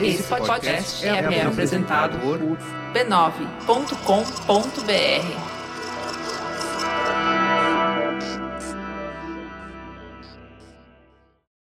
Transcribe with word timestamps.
Esse 0.00 0.22
podcast 0.24 1.06
é, 1.06 1.08
é 1.08 1.42
apresentado 1.42 2.18
por 2.18 2.38
b9.com.br. 2.92 3.66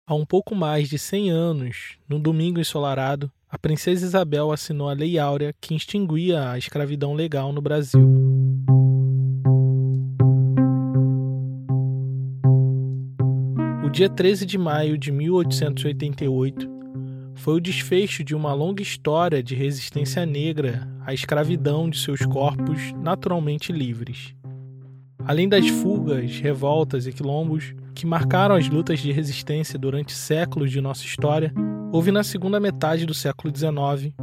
Há 0.07 0.15
um 0.15 0.25
pouco 0.25 0.55
mais 0.55 0.87
de 0.89 0.97
100 0.97 1.29
anos, 1.29 1.97
num 2.07 2.21
domingo 2.21 2.59
ensolarado, 2.59 3.29
a 3.49 3.59
princesa 3.59 4.05
Isabel 4.05 4.51
assinou 4.53 4.87
a 4.87 4.93
Lei 4.93 5.19
Áurea 5.19 5.53
que 5.59 5.75
extinguia 5.75 6.51
a 6.51 6.57
escravidão 6.57 7.13
legal 7.13 7.51
no 7.51 7.61
Brasil. 7.61 8.09
O 13.83 13.89
dia 13.89 14.07
13 14.07 14.45
de 14.45 14.57
maio 14.57 14.97
de 14.97 15.11
1888 15.11 16.80
foi 17.41 17.55
o 17.55 17.59
desfecho 17.59 18.23
de 18.23 18.35
uma 18.35 18.53
longa 18.53 18.83
história 18.83 19.41
de 19.41 19.55
resistência 19.55 20.27
negra 20.27 20.87
à 21.03 21.11
escravidão 21.11 21.89
de 21.89 21.97
seus 21.97 22.23
corpos 22.23 22.93
naturalmente 23.01 23.71
livres. 23.71 24.35
Além 25.25 25.49
das 25.49 25.67
fugas, 25.67 26.39
revoltas 26.39 27.07
e 27.07 27.11
quilombos 27.11 27.73
que 27.95 28.05
marcaram 28.05 28.53
as 28.53 28.69
lutas 28.69 28.99
de 28.99 29.11
resistência 29.11 29.79
durante 29.79 30.13
séculos 30.13 30.69
de 30.69 30.79
nossa 30.79 31.03
história, 31.03 31.51
houve 31.91 32.11
na 32.11 32.23
segunda 32.23 32.59
metade 32.59 33.07
do 33.07 33.13
século 33.13 33.51
XIX 33.55 34.13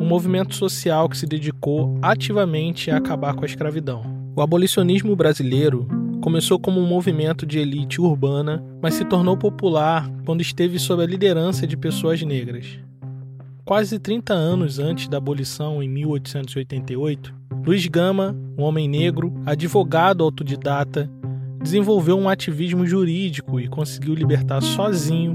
um 0.00 0.04
movimento 0.04 0.52
social 0.52 1.08
que 1.08 1.16
se 1.16 1.26
dedicou 1.26 1.96
ativamente 2.02 2.90
a 2.90 2.96
acabar 2.96 3.34
com 3.34 3.44
a 3.44 3.46
escravidão. 3.46 4.02
O 4.34 4.42
abolicionismo 4.42 5.14
brasileiro 5.14 5.86
começou 6.20 6.58
como 6.58 6.80
um 6.80 6.88
movimento 6.88 7.46
de 7.46 7.60
elite 7.60 8.00
urbana, 8.00 8.64
mas 8.84 8.92
se 8.92 9.04
tornou 9.06 9.34
popular 9.34 10.10
quando 10.26 10.42
esteve 10.42 10.78
sob 10.78 11.02
a 11.02 11.06
liderança 11.06 11.66
de 11.66 11.74
pessoas 11.74 12.20
negras. 12.20 12.78
Quase 13.64 13.98
30 13.98 14.34
anos 14.34 14.78
antes 14.78 15.08
da 15.08 15.16
abolição, 15.16 15.82
em 15.82 15.88
1888, 15.88 17.34
Luiz 17.64 17.86
Gama, 17.86 18.36
um 18.58 18.62
homem 18.62 18.86
negro, 18.86 19.32
advogado 19.46 20.22
autodidata, 20.22 21.10
desenvolveu 21.62 22.18
um 22.18 22.28
ativismo 22.28 22.86
jurídico 22.86 23.58
e 23.58 23.68
conseguiu 23.68 24.14
libertar 24.14 24.60
sozinho 24.60 25.34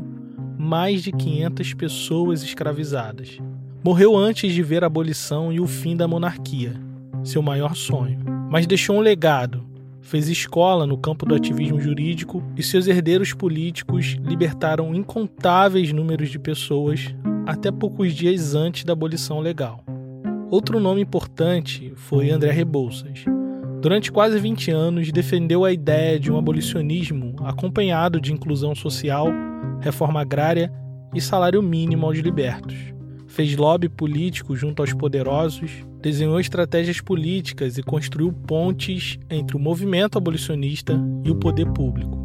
mais 0.55 1.01
de 1.01 1.11
500 1.11 1.73
pessoas 1.73 2.43
escravizadas. 2.43 3.39
Morreu 3.83 4.15
antes 4.15 4.53
de 4.53 4.61
ver 4.61 4.83
a 4.83 4.87
abolição 4.87 5.51
e 5.51 5.59
o 5.59 5.65
fim 5.65 5.97
da 5.97 6.07
monarquia, 6.07 6.75
seu 7.23 7.41
maior 7.41 7.75
sonho, 7.75 8.19
mas 8.51 8.67
deixou 8.67 8.97
um 8.97 9.01
legado. 9.01 9.68
Fez 10.09 10.27
escola 10.27 10.87
no 10.87 10.97
campo 10.97 11.23
do 11.23 11.35
ativismo 11.35 11.79
jurídico 11.79 12.41
e 12.57 12.63
seus 12.63 12.87
herdeiros 12.87 13.31
políticos 13.31 14.17
libertaram 14.19 14.95
incontáveis 14.95 15.93
números 15.93 16.31
de 16.31 16.39
pessoas 16.39 17.13
até 17.45 17.71
poucos 17.71 18.15
dias 18.15 18.55
antes 18.55 18.83
da 18.83 18.93
abolição 18.93 19.39
legal. 19.39 19.83
Outro 20.49 20.79
nome 20.79 20.99
importante 20.99 21.93
foi 21.95 22.31
André 22.31 22.49
Rebouças. 22.49 23.23
Durante 23.83 24.11
quase 24.11 24.39
20 24.39 24.71
anos, 24.71 25.11
defendeu 25.11 25.63
a 25.63 25.71
ideia 25.71 26.19
de 26.19 26.31
um 26.31 26.39
abolicionismo 26.39 27.35
acompanhado 27.43 28.19
de 28.19 28.33
inclusão 28.33 28.73
social, 28.73 29.27
reforma 29.79 30.21
agrária 30.21 30.73
e 31.13 31.21
salário 31.21 31.61
mínimo 31.61 32.07
aos 32.07 32.17
libertos. 32.17 32.98
Fez 33.29 33.55
lobby 33.55 33.87
político 33.87 34.55
junto 34.55 34.81
aos 34.81 34.91
poderosos, 34.91 35.85
desenhou 36.01 36.39
estratégias 36.39 36.99
políticas 36.99 37.77
e 37.77 37.83
construiu 37.83 38.33
pontes 38.33 39.19
entre 39.29 39.55
o 39.55 39.59
movimento 39.59 40.17
abolicionista 40.17 40.99
e 41.23 41.29
o 41.29 41.35
poder 41.35 41.67
público. 41.67 42.17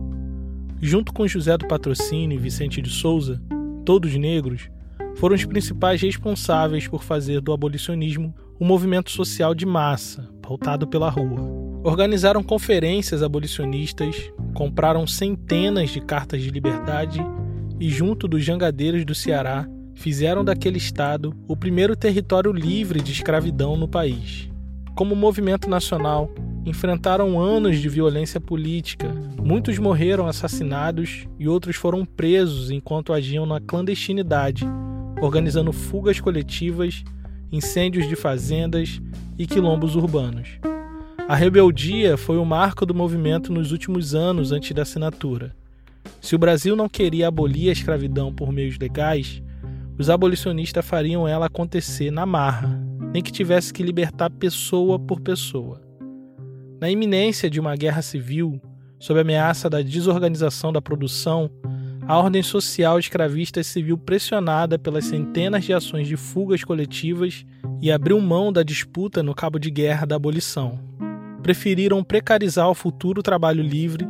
Junto 0.80 1.12
com 1.12 1.28
José 1.28 1.58
do 1.58 1.68
Patrocínio 1.68 2.36
e 2.36 2.40
Vicente 2.40 2.80
de 2.80 2.88
Souza, 2.88 3.40
todos 3.84 4.14
negros, 4.16 4.70
foram 5.16 5.34
os 5.34 5.44
principais 5.44 6.00
responsáveis 6.00 6.88
por 6.88 7.04
fazer 7.04 7.42
do 7.42 7.52
abolicionismo 7.52 8.34
um 8.58 8.66
movimento 8.66 9.10
social 9.10 9.54
de 9.54 9.66
massa, 9.66 10.26
pautado 10.40 10.86
pela 10.86 11.10
rua. 11.10 11.38
Organizaram 11.84 12.42
conferências 12.42 13.22
abolicionistas, 13.22 14.32
compraram 14.54 15.06
centenas 15.06 15.90
de 15.90 16.00
cartas 16.00 16.40
de 16.40 16.50
liberdade 16.50 17.20
e, 17.78 17.90
junto 17.90 18.26
dos 18.26 18.42
jangadeiros 18.42 19.04
do 19.04 19.14
Ceará, 19.14 19.68
fizeram 19.94 20.44
daquele 20.44 20.78
estado 20.78 21.34
o 21.48 21.56
primeiro 21.56 21.96
território 21.96 22.52
livre 22.52 23.00
de 23.00 23.12
escravidão 23.12 23.76
no 23.76 23.88
país. 23.88 24.48
Como 24.94 25.16
movimento 25.16 25.68
nacional, 25.68 26.30
enfrentaram 26.64 27.40
anos 27.40 27.78
de 27.78 27.88
violência 27.88 28.40
política. 28.40 29.12
Muitos 29.42 29.78
morreram 29.78 30.26
assassinados 30.26 31.26
e 31.38 31.48
outros 31.48 31.76
foram 31.76 32.04
presos 32.04 32.70
enquanto 32.70 33.12
agiam 33.12 33.44
na 33.44 33.60
clandestinidade, 33.60 34.64
organizando 35.20 35.72
fugas 35.72 36.20
coletivas, 36.20 37.02
incêndios 37.50 38.08
de 38.08 38.16
fazendas 38.16 39.00
e 39.38 39.46
quilombos 39.46 39.96
urbanos. 39.96 40.58
A 41.26 41.34
rebeldia 41.34 42.16
foi 42.16 42.36
o 42.36 42.44
marco 42.44 42.84
do 42.84 42.94
movimento 42.94 43.52
nos 43.52 43.72
últimos 43.72 44.14
anos 44.14 44.52
antes 44.52 44.72
da 44.72 44.82
assinatura. 44.82 45.56
Se 46.20 46.34
o 46.34 46.38
Brasil 46.38 46.76
não 46.76 46.88
queria 46.88 47.28
abolir 47.28 47.70
a 47.70 47.72
escravidão 47.72 48.32
por 48.32 48.52
meios 48.52 48.78
legais, 48.78 49.42
os 49.98 50.10
abolicionistas 50.10 50.84
fariam 50.84 51.26
ela 51.26 51.46
acontecer 51.46 52.10
na 52.10 52.26
marra, 52.26 52.80
nem 53.12 53.22
que 53.22 53.30
tivesse 53.30 53.72
que 53.72 53.82
libertar 53.82 54.28
pessoa 54.30 54.98
por 54.98 55.20
pessoa. 55.20 55.80
Na 56.80 56.90
iminência 56.90 57.48
de 57.48 57.60
uma 57.60 57.76
guerra 57.76 58.02
civil, 58.02 58.60
sob 58.98 59.20
a 59.20 59.22
ameaça 59.22 59.70
da 59.70 59.80
desorganização 59.80 60.72
da 60.72 60.82
produção, 60.82 61.48
a 62.06 62.18
ordem 62.18 62.42
social 62.42 62.98
escravista 62.98 63.62
se 63.62 63.82
viu 63.82 63.96
pressionada 63.96 64.78
pelas 64.78 65.06
centenas 65.06 65.64
de 65.64 65.72
ações 65.72 66.06
de 66.08 66.16
fugas 66.16 66.62
coletivas 66.62 67.46
e 67.80 67.90
abriu 67.90 68.20
mão 68.20 68.52
da 68.52 68.62
disputa 68.62 69.22
no 69.22 69.34
cabo 69.34 69.58
de 69.58 69.70
guerra 69.70 70.06
da 70.06 70.16
abolição. 70.16 70.78
Preferiram 71.42 72.02
precarizar 72.02 72.68
o 72.68 72.74
futuro 72.74 73.22
trabalho 73.22 73.62
livre 73.62 74.06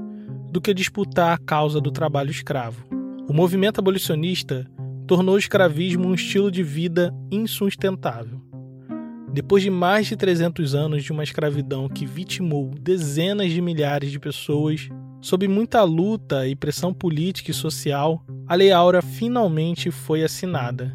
do 0.51 0.61
que 0.61 0.72
disputar 0.72 1.34
a 1.34 1.39
causa 1.39 1.81
do 1.81 1.91
trabalho 1.91 2.31
escravo. 2.31 2.84
O 3.28 3.33
movimento 3.33 3.78
abolicionista 3.78 4.66
tornou 5.06 5.34
o 5.34 5.38
escravismo 5.38 6.09
um 6.09 6.15
estilo 6.15 6.50
de 6.50 6.62
vida 6.62 7.15
insustentável. 7.31 8.41
Depois 9.32 9.62
de 9.62 9.70
mais 9.70 10.06
de 10.06 10.16
300 10.16 10.75
anos 10.75 11.03
de 11.03 11.12
uma 11.12 11.25
escravidão 11.25 11.88
que 11.88 12.06
vitimou 12.06 12.70
dezenas 12.81 13.50
de 13.50 13.60
milhares 13.60 14.10
de 14.12 14.20
pessoas, 14.20 14.88
Sob 15.25 15.48
muita 15.48 15.82
luta 15.82 16.47
e 16.47 16.54
pressão 16.54 16.92
política 16.92 17.50
e 17.50 17.54
social, 17.54 18.22
a 18.47 18.54
Lei 18.54 18.70
Áurea 18.72 19.00
finalmente 19.00 19.91
foi 19.91 20.22
assinada. 20.22 20.94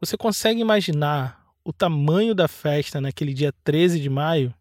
Você 0.00 0.16
consegue 0.16 0.60
imaginar 0.60 1.54
o 1.62 1.72
tamanho 1.72 2.34
da 2.34 2.48
festa 2.48 3.00
naquele 3.00 3.32
dia 3.32 3.52
13 3.62 4.00
de 4.00 4.10
maio? 4.10 4.52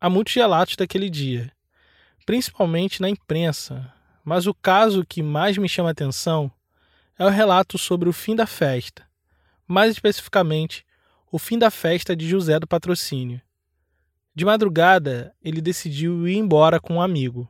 Há 0.00 0.08
muitos 0.08 0.32
relatos 0.34 0.76
daquele 0.76 1.10
dia, 1.10 1.51
principalmente 2.24 3.00
na 3.00 3.08
imprensa, 3.08 3.92
mas 4.24 4.46
o 4.46 4.54
caso 4.54 5.04
que 5.04 5.22
mais 5.22 5.58
me 5.58 5.68
chama 5.68 5.90
a 5.90 5.92
atenção 5.92 6.50
é 7.18 7.24
o 7.24 7.30
relato 7.30 7.78
sobre 7.78 8.08
o 8.08 8.12
fim 8.12 8.34
da 8.34 8.46
festa, 8.46 9.06
mais 9.66 9.90
especificamente, 9.92 10.84
o 11.30 11.38
fim 11.38 11.58
da 11.58 11.70
festa 11.70 12.14
de 12.14 12.28
José 12.28 12.58
do 12.58 12.66
Patrocínio. 12.66 13.40
De 14.34 14.44
madrugada, 14.44 15.34
ele 15.42 15.60
decidiu 15.60 16.26
ir 16.26 16.36
embora 16.36 16.80
com 16.80 16.94
um 16.94 17.02
amigo. 17.02 17.48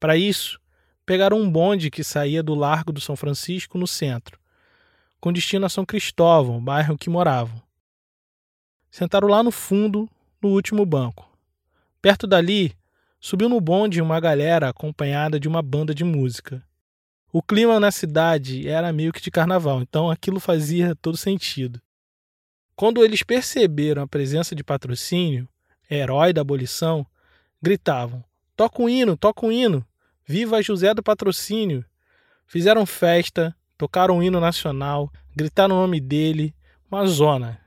Para 0.00 0.16
isso, 0.16 0.58
pegaram 1.04 1.38
um 1.38 1.50
bonde 1.50 1.90
que 1.90 2.02
saía 2.02 2.42
do 2.42 2.54
Largo 2.54 2.92
do 2.92 3.00
São 3.00 3.16
Francisco, 3.16 3.76
no 3.76 3.86
centro, 3.86 4.38
com 5.20 5.32
destino 5.32 5.66
a 5.66 5.68
São 5.68 5.84
Cristóvão, 5.84 6.62
bairro 6.62 6.96
que 6.96 7.10
moravam. 7.10 7.62
Sentaram 8.90 9.28
lá 9.28 9.42
no 9.42 9.50
fundo, 9.50 10.08
no 10.40 10.50
último 10.50 10.86
banco. 10.86 11.30
Perto 12.00 12.26
dali, 12.26 12.74
subiu 13.20 13.48
no 13.48 13.60
bonde 13.60 14.00
uma 14.00 14.20
galera 14.20 14.68
acompanhada 14.68 15.38
de 15.38 15.48
uma 15.48 15.62
banda 15.62 15.94
de 15.94 16.04
música. 16.04 16.62
O 17.32 17.42
clima 17.42 17.78
na 17.80 17.90
cidade 17.90 18.68
era 18.68 18.92
meio 18.92 19.12
que 19.12 19.20
de 19.20 19.30
carnaval, 19.30 19.82
então 19.82 20.10
aquilo 20.10 20.40
fazia 20.40 20.94
todo 20.96 21.16
sentido. 21.16 21.80
Quando 22.74 23.04
eles 23.04 23.22
perceberam 23.22 24.02
a 24.02 24.06
presença 24.06 24.54
de 24.54 24.62
patrocínio, 24.62 25.48
herói 25.90 26.32
da 26.32 26.40
abolição, 26.40 27.06
gritavam: 27.60 28.24
Toca 28.56 28.82
o 28.82 28.88
hino, 28.88 29.16
toca 29.16 29.44
o 29.44 29.52
hino! 29.52 29.86
Viva 30.24 30.62
José 30.62 30.92
do 30.94 31.02
Patrocínio! 31.02 31.84
Fizeram 32.46 32.86
festa, 32.86 33.54
tocaram 33.76 34.18
o 34.18 34.22
hino 34.22 34.40
nacional, 34.40 35.12
gritaram 35.34 35.76
o 35.76 35.80
nome 35.80 36.00
dele, 36.00 36.54
uma 36.90 37.06
zona. 37.06 37.60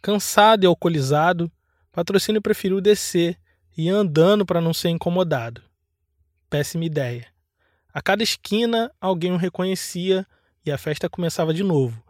Cansado 0.00 0.64
e 0.64 0.66
alcoolizado, 0.66 1.50
Patrocínio 1.92 2.40
preferiu 2.40 2.80
descer 2.80 3.38
ir 3.76 3.90
andando 3.90 4.46
para 4.46 4.60
não 4.60 4.72
ser 4.72 4.90
incomodado. 4.90 5.62
Péssima 6.48 6.84
ideia. 6.84 7.26
A 7.92 8.00
cada 8.00 8.22
esquina 8.22 8.90
alguém 9.00 9.32
o 9.32 9.36
reconhecia 9.36 10.26
e 10.64 10.70
a 10.70 10.78
festa 10.78 11.08
começava 11.08 11.52
de 11.52 11.62
novo. 11.62 12.02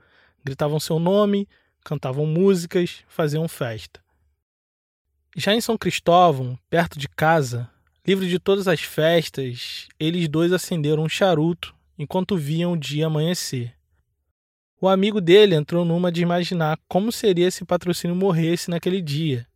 Gritavam 0.45 0.79
seu 0.79 0.99
nome, 0.99 1.49
cantavam 1.85 2.27
músicas, 2.27 3.05
faziam 3.09 3.49
festa. 3.49 4.03
Já 5.37 5.55
em 5.55 5.61
São 5.61 5.77
Cristóvão, 5.77 6.59
perto 6.71 6.99
de 6.99 7.09
casa, 7.09 7.69
livre 8.07 8.29
de 8.29 8.39
todas 8.39 8.69
as 8.69 8.81
festas, 8.81 9.89
eles 9.99 10.29
dois 10.29 10.53
acenderam 10.53 11.03
um 11.03 11.09
charuto 11.09 11.75
enquanto 11.99 12.37
viam 12.37 12.73
o 12.73 12.77
dia 12.77 13.07
amanhecer. 13.07 13.75
O 14.81 14.89
amigo 14.89 15.21
dele 15.21 15.55
entrou 15.55 15.85
numa 15.85 16.13
de 16.13 16.21
imaginar 16.21 16.79
como 16.87 17.11
seria 17.11 17.51
se 17.51 17.65
patrocínio 17.65 18.15
morresse 18.15 18.71
naquele 18.71 19.01
dia 19.01 19.47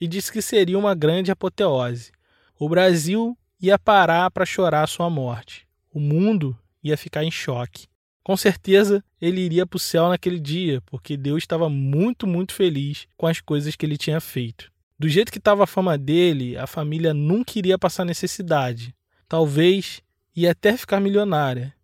e 0.00 0.08
disse 0.08 0.32
que 0.32 0.40
seria 0.40 0.78
uma 0.78 0.94
grande 0.94 1.30
apoteose. 1.30 2.10
O 2.58 2.68
Brasil 2.68 3.36
ia 3.60 3.78
parar 3.78 4.30
para 4.30 4.46
chorar 4.46 4.86
sua 4.86 5.10
morte. 5.10 5.66
O 5.92 6.00
mundo 6.00 6.56
ia 6.82 6.96
ficar 6.96 7.24
em 7.24 7.30
choque. 7.30 7.86
Com 8.22 8.36
certeza 8.36 9.04
ele 9.20 9.40
iria 9.40 9.66
para 9.66 9.76
o 9.76 9.80
céu 9.80 10.08
naquele 10.08 10.38
dia, 10.38 10.80
porque 10.86 11.16
Deus 11.16 11.42
estava 11.42 11.68
muito, 11.68 12.26
muito 12.26 12.54
feliz 12.54 13.06
com 13.16 13.26
as 13.26 13.40
coisas 13.40 13.76
que 13.76 13.84
ele 13.84 13.96
tinha 13.96 14.20
feito. 14.20 14.70
Do 14.98 15.08
jeito 15.08 15.32
que 15.32 15.38
estava 15.38 15.64
a 15.64 15.66
fama 15.66 15.96
dele, 15.96 16.56
a 16.56 16.66
família 16.66 17.14
nunca 17.14 17.58
iria 17.58 17.78
passar 17.78 18.04
necessidade. 18.04 18.94
Talvez 19.28 20.02
ia 20.36 20.52
até 20.52 20.76
ficar 20.76 21.00
milionária. 21.00 21.74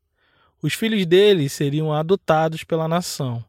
Os 0.62 0.74
filhos 0.74 1.06
dele 1.06 1.48
seriam 1.48 1.92
adotados 1.92 2.64
pela 2.64 2.88
nação. 2.88 3.44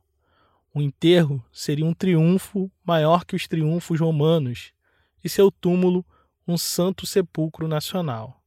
O 0.78 0.82
enterro 0.84 1.44
seria 1.52 1.84
um 1.84 1.92
triunfo 1.92 2.72
maior 2.86 3.26
que 3.26 3.36
os 3.36 3.48
triunfos 3.48 4.00
romanos, 4.00 4.74
e 5.24 5.28
seu 5.28 5.50
túmulo 5.50 6.06
um 6.48 6.56
santo 6.56 7.04
sepulcro 7.04 7.68
nacional. 7.68 8.44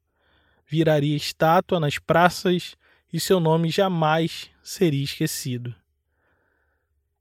Viraria 0.64 1.16
estátua 1.16 1.80
nas 1.80 1.98
praças 1.98 2.76
e 3.12 3.18
seu 3.18 3.40
nome 3.40 3.68
jamais 3.68 4.48
seria 4.62 5.02
esquecido. 5.02 5.74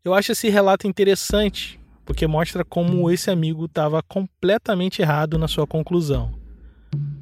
Eu 0.06 0.14
acho 0.14 0.32
esse 0.34 0.48
relato 0.48 0.86
interessante 0.86 1.80
porque 2.06 2.28
mostra 2.28 2.64
como 2.64 3.10
esse 3.10 3.32
amigo 3.32 3.66
estava 3.66 4.04
completamente 4.04 5.02
errado 5.02 5.40
na 5.40 5.48
sua 5.48 5.66
conclusão. 5.66 6.40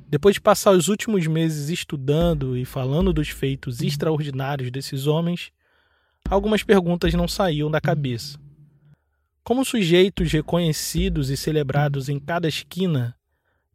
Depois 0.10 0.34
de 0.34 0.42
passar 0.42 0.72
os 0.72 0.90
últimos 0.90 1.26
meses 1.26 1.70
estudando 1.70 2.58
e 2.58 2.66
falando 2.66 3.14
dos 3.14 3.30
feitos 3.30 3.82
extraordinários 3.82 4.72
desses 4.72 5.08
homens, 5.08 5.54
algumas 6.30 6.64
perguntas 6.64 7.14
não 7.14 7.28
saíam 7.28 7.70
da 7.70 7.82
cabeça. 7.82 8.40
Como 9.44 9.64
sujeitos 9.64 10.32
reconhecidos 10.32 11.30
e 11.30 11.38
celebrados 11.38 12.10
em 12.10 12.20
cada 12.20 12.48
esquina, 12.48 13.16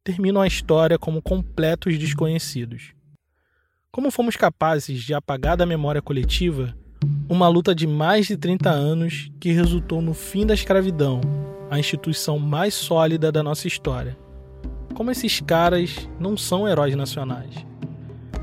terminam 0.04 0.42
a 0.42 0.46
história 0.46 0.98
como 0.98 1.22
completos 1.22 1.98
desconhecidos. 1.98 2.92
Como 3.90 4.10
fomos 4.10 4.36
capazes 4.36 5.02
de 5.02 5.14
apagar 5.14 5.56
da 5.56 5.66
memória 5.66 6.02
coletiva 6.02 6.74
uma 7.28 7.48
luta 7.48 7.74
de 7.74 7.86
mais 7.86 8.26
de 8.26 8.36
30 8.36 8.70
anos 8.70 9.30
que 9.40 9.50
resultou 9.50 10.00
no 10.00 10.14
fim 10.14 10.46
da 10.46 10.54
escravidão, 10.54 11.20
a 11.70 11.78
instituição 11.78 12.38
mais 12.38 12.74
sólida 12.74 13.32
da 13.32 13.42
nossa 13.42 13.66
história? 13.66 14.16
Como 14.94 15.10
esses 15.10 15.40
caras 15.40 16.08
não 16.20 16.36
são 16.36 16.68
heróis 16.68 16.94
nacionais? 16.94 17.54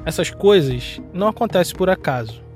Essas 0.06 0.32
coisas 0.32 1.00
não 1.14 1.28
acontecem 1.28 1.76
por 1.76 1.90
acaso. 1.90 2.49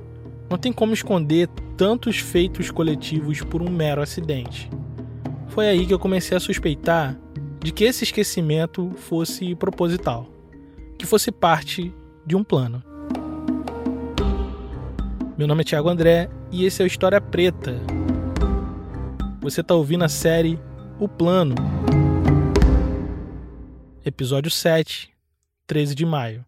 Não 0.49 0.57
tem 0.57 0.71
como 0.71 0.93
esconder 0.93 1.47
tantos 1.77 2.17
feitos 2.17 2.69
coletivos 2.69 3.41
por 3.41 3.61
um 3.61 3.69
mero 3.69 4.01
acidente. 4.01 4.69
Foi 5.47 5.67
aí 5.67 5.85
que 5.85 5.93
eu 5.93 5.99
comecei 5.99 6.35
a 6.35 6.39
suspeitar 6.39 7.17
de 7.59 7.71
que 7.71 7.83
esse 7.83 8.03
esquecimento 8.03 8.91
fosse 8.95 9.55
proposital, 9.55 10.27
que 10.97 11.05
fosse 11.05 11.31
parte 11.31 11.93
de 12.25 12.35
um 12.35 12.43
plano. 12.43 12.83
Meu 15.37 15.47
nome 15.47 15.61
é 15.61 15.63
Thiago 15.63 15.89
André 15.89 16.29
e 16.51 16.65
esse 16.65 16.81
é 16.81 16.85
o 16.85 16.87
História 16.87 17.19
Preta. 17.19 17.81
Você 19.41 19.61
está 19.61 19.73
ouvindo 19.73 20.03
a 20.03 20.09
série 20.09 20.59
O 20.99 21.07
Plano, 21.07 21.55
episódio 24.05 24.51
7, 24.51 25.11
13 25.65 25.95
de 25.95 26.05
maio. 26.05 26.45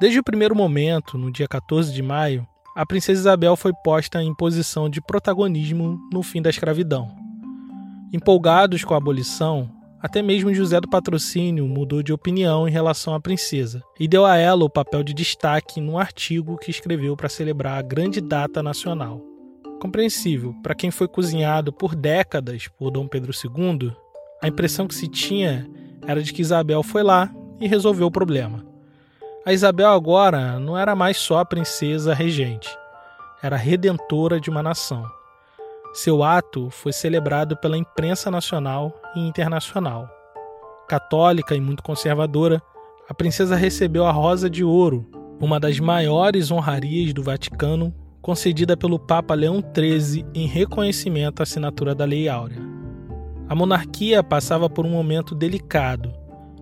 Desde 0.00 0.20
o 0.20 0.22
primeiro 0.22 0.54
momento, 0.54 1.18
no 1.18 1.32
dia 1.32 1.48
14 1.48 1.92
de 1.92 2.02
maio, 2.02 2.46
a 2.76 2.86
princesa 2.86 3.20
Isabel 3.22 3.56
foi 3.56 3.72
posta 3.82 4.22
em 4.22 4.32
posição 4.32 4.88
de 4.88 5.00
protagonismo 5.00 5.98
no 6.12 6.22
fim 6.22 6.40
da 6.40 6.48
escravidão. 6.48 7.10
Empolgados 8.12 8.84
com 8.84 8.94
a 8.94 8.96
abolição, 8.96 9.68
até 10.00 10.22
mesmo 10.22 10.54
José 10.54 10.80
do 10.80 10.88
Patrocínio 10.88 11.66
mudou 11.66 12.00
de 12.00 12.12
opinião 12.12 12.68
em 12.68 12.70
relação 12.70 13.12
à 13.12 13.20
princesa 13.20 13.82
e 13.98 14.06
deu 14.06 14.24
a 14.24 14.36
ela 14.36 14.64
o 14.64 14.70
papel 14.70 15.02
de 15.02 15.12
destaque 15.12 15.80
num 15.80 15.98
artigo 15.98 16.56
que 16.56 16.70
escreveu 16.70 17.16
para 17.16 17.28
celebrar 17.28 17.76
a 17.76 17.82
grande 17.82 18.20
data 18.20 18.62
nacional. 18.62 19.20
Compreensível, 19.80 20.54
para 20.62 20.76
quem 20.76 20.92
foi 20.92 21.08
cozinhado 21.08 21.72
por 21.72 21.96
décadas 21.96 22.68
por 22.68 22.92
Dom 22.92 23.08
Pedro 23.08 23.32
II, 23.32 23.92
a 24.40 24.46
impressão 24.46 24.86
que 24.86 24.94
se 24.94 25.08
tinha 25.08 25.68
era 26.06 26.22
de 26.22 26.32
que 26.32 26.42
Isabel 26.42 26.84
foi 26.84 27.02
lá 27.02 27.34
e 27.60 27.66
resolveu 27.66 28.06
o 28.06 28.12
problema. 28.12 28.67
A 29.46 29.52
Isabel 29.52 29.90
agora 29.90 30.58
não 30.58 30.76
era 30.76 30.96
mais 30.96 31.16
só 31.16 31.38
a 31.38 31.44
princesa 31.44 32.12
regente, 32.12 32.68
era 33.40 33.56
redentora 33.56 34.40
de 34.40 34.50
uma 34.50 34.62
nação. 34.62 35.04
Seu 35.94 36.22
ato 36.22 36.68
foi 36.70 36.92
celebrado 36.92 37.56
pela 37.56 37.78
imprensa 37.78 38.30
nacional 38.30 38.92
e 39.16 39.20
internacional. 39.20 40.08
Católica 40.88 41.54
e 41.54 41.60
muito 41.60 41.82
conservadora, 41.82 42.60
a 43.08 43.14
princesa 43.14 43.56
recebeu 43.56 44.04
a 44.04 44.10
Rosa 44.10 44.50
de 44.50 44.64
Ouro, 44.64 45.08
uma 45.40 45.58
das 45.58 45.78
maiores 45.78 46.50
honrarias 46.50 47.14
do 47.14 47.22
Vaticano, 47.22 47.94
concedida 48.20 48.76
pelo 48.76 48.98
Papa 48.98 49.34
Leão 49.34 49.62
XIII 49.62 50.26
em 50.34 50.46
reconhecimento 50.46 51.40
à 51.40 51.44
assinatura 51.44 51.94
da 51.94 52.04
Lei 52.04 52.28
Áurea. 52.28 52.60
A 53.48 53.54
monarquia 53.54 54.22
passava 54.22 54.68
por 54.68 54.84
um 54.84 54.90
momento 54.90 55.34
delicado 55.34 56.12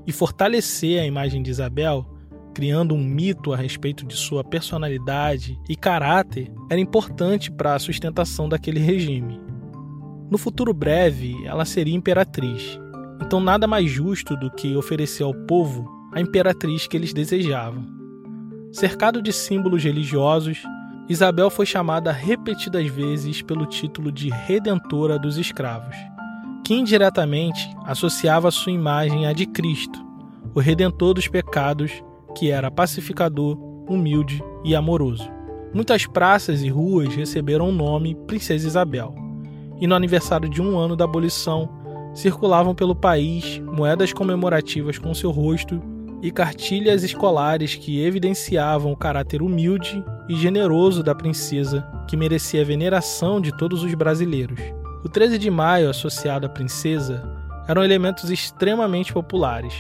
e 0.07 0.13
fortalecer 0.13 1.01
a 1.01 1.07
imagem 1.07 1.43
de 1.43 1.51
Isabel 1.51 2.07
criando 2.57 2.95
um 2.95 3.05
mito 3.05 3.53
a 3.53 3.57
respeito 3.57 4.07
de 4.07 4.17
sua 4.17 4.43
personalidade 4.43 5.61
e 5.69 5.77
caráter, 5.77 6.51
era 6.71 6.81
importante 6.81 7.51
para 7.51 7.75
a 7.75 7.79
sustentação 7.79 8.49
daquele 8.49 8.81
regime. 8.81 9.39
No 10.31 10.39
futuro 10.39 10.73
breve, 10.73 11.37
ela 11.45 11.67
seria 11.67 11.95
imperatriz, 11.95 12.81
então 13.21 13.41
nada 13.41 13.67
mais 13.67 13.91
justo 13.91 14.35
do 14.39 14.51
que 14.51 14.75
oferecer 14.75 15.23
ao 15.23 15.35
povo 15.35 15.87
a 16.15 16.19
imperatriz 16.19 16.87
que 16.87 16.97
eles 16.97 17.13
desejavam. 17.13 17.85
Cercado 18.73 19.21
de 19.21 19.35
símbolos 19.35 19.85
religiosos, 19.85 20.63
Isabel 21.11 21.51
foi 21.51 21.67
chamada 21.67 22.11
repetidas 22.11 22.87
vezes 22.87 23.43
pelo 23.43 23.67
título 23.67 24.11
de 24.11 24.31
Redentora 24.31 25.19
dos 25.19 25.37
Escravos, 25.37 25.95
que 26.65 26.73
indiretamente 26.73 27.69
associava 27.85 28.51
sua 28.51 28.73
imagem 28.73 29.27
à 29.27 29.35
de 29.35 29.45
Cristo, 29.45 30.03
o 30.55 30.59
Redentor 30.59 31.13
dos 31.13 31.29
pecados 31.29 32.03
que 32.37 32.51
era 32.51 32.71
pacificador, 32.71 33.59
humilde 33.89 34.45
e 34.63 34.77
amoroso. 34.77 35.29
Muitas 35.73 36.07
praças 36.07 36.63
e 36.63 36.69
ruas 36.69 37.15
receberam 37.15 37.71
o 37.71 37.73
nome 37.73 38.15
Princesa 38.27 38.67
Isabel. 38.67 39.15
E 39.81 39.87
no 39.87 39.95
aniversário 39.95 40.49
de 40.49 40.61
um 40.61 40.79
ano 40.79 40.95
da 40.95 41.05
abolição, 41.05 41.69
circulavam 42.15 42.75
pelo 42.75 42.95
país 42.95 43.59
moedas 43.61 44.13
comemorativas 44.13 44.99
com 44.99 45.15
seu 45.15 45.31
rosto 45.31 45.83
e 46.23 46.31
cartilhas 46.31 47.03
escolares 47.03 47.75
que 47.75 48.03
evidenciavam 48.03 48.93
o 48.93 48.97
caráter 48.97 49.43
humilde 49.43 50.03
e 50.29 50.35
generoso 50.35 51.03
da 51.03 51.15
princesa, 51.15 51.87
que 52.09 52.17
merecia 52.17 52.63
a 52.63 52.65
veneração 52.65 53.41
de 53.41 53.57
todos 53.57 53.83
os 53.83 53.95
brasileiros. 53.95 54.61
O 55.05 55.09
13 55.09 55.39
de 55.39 55.51
maio, 55.51 55.89
associado 55.89 56.47
à 56.47 56.49
princesa, 56.49 57.23
eram 57.69 57.85
elementos 57.85 58.31
extremamente 58.31 59.13
populares. 59.13 59.75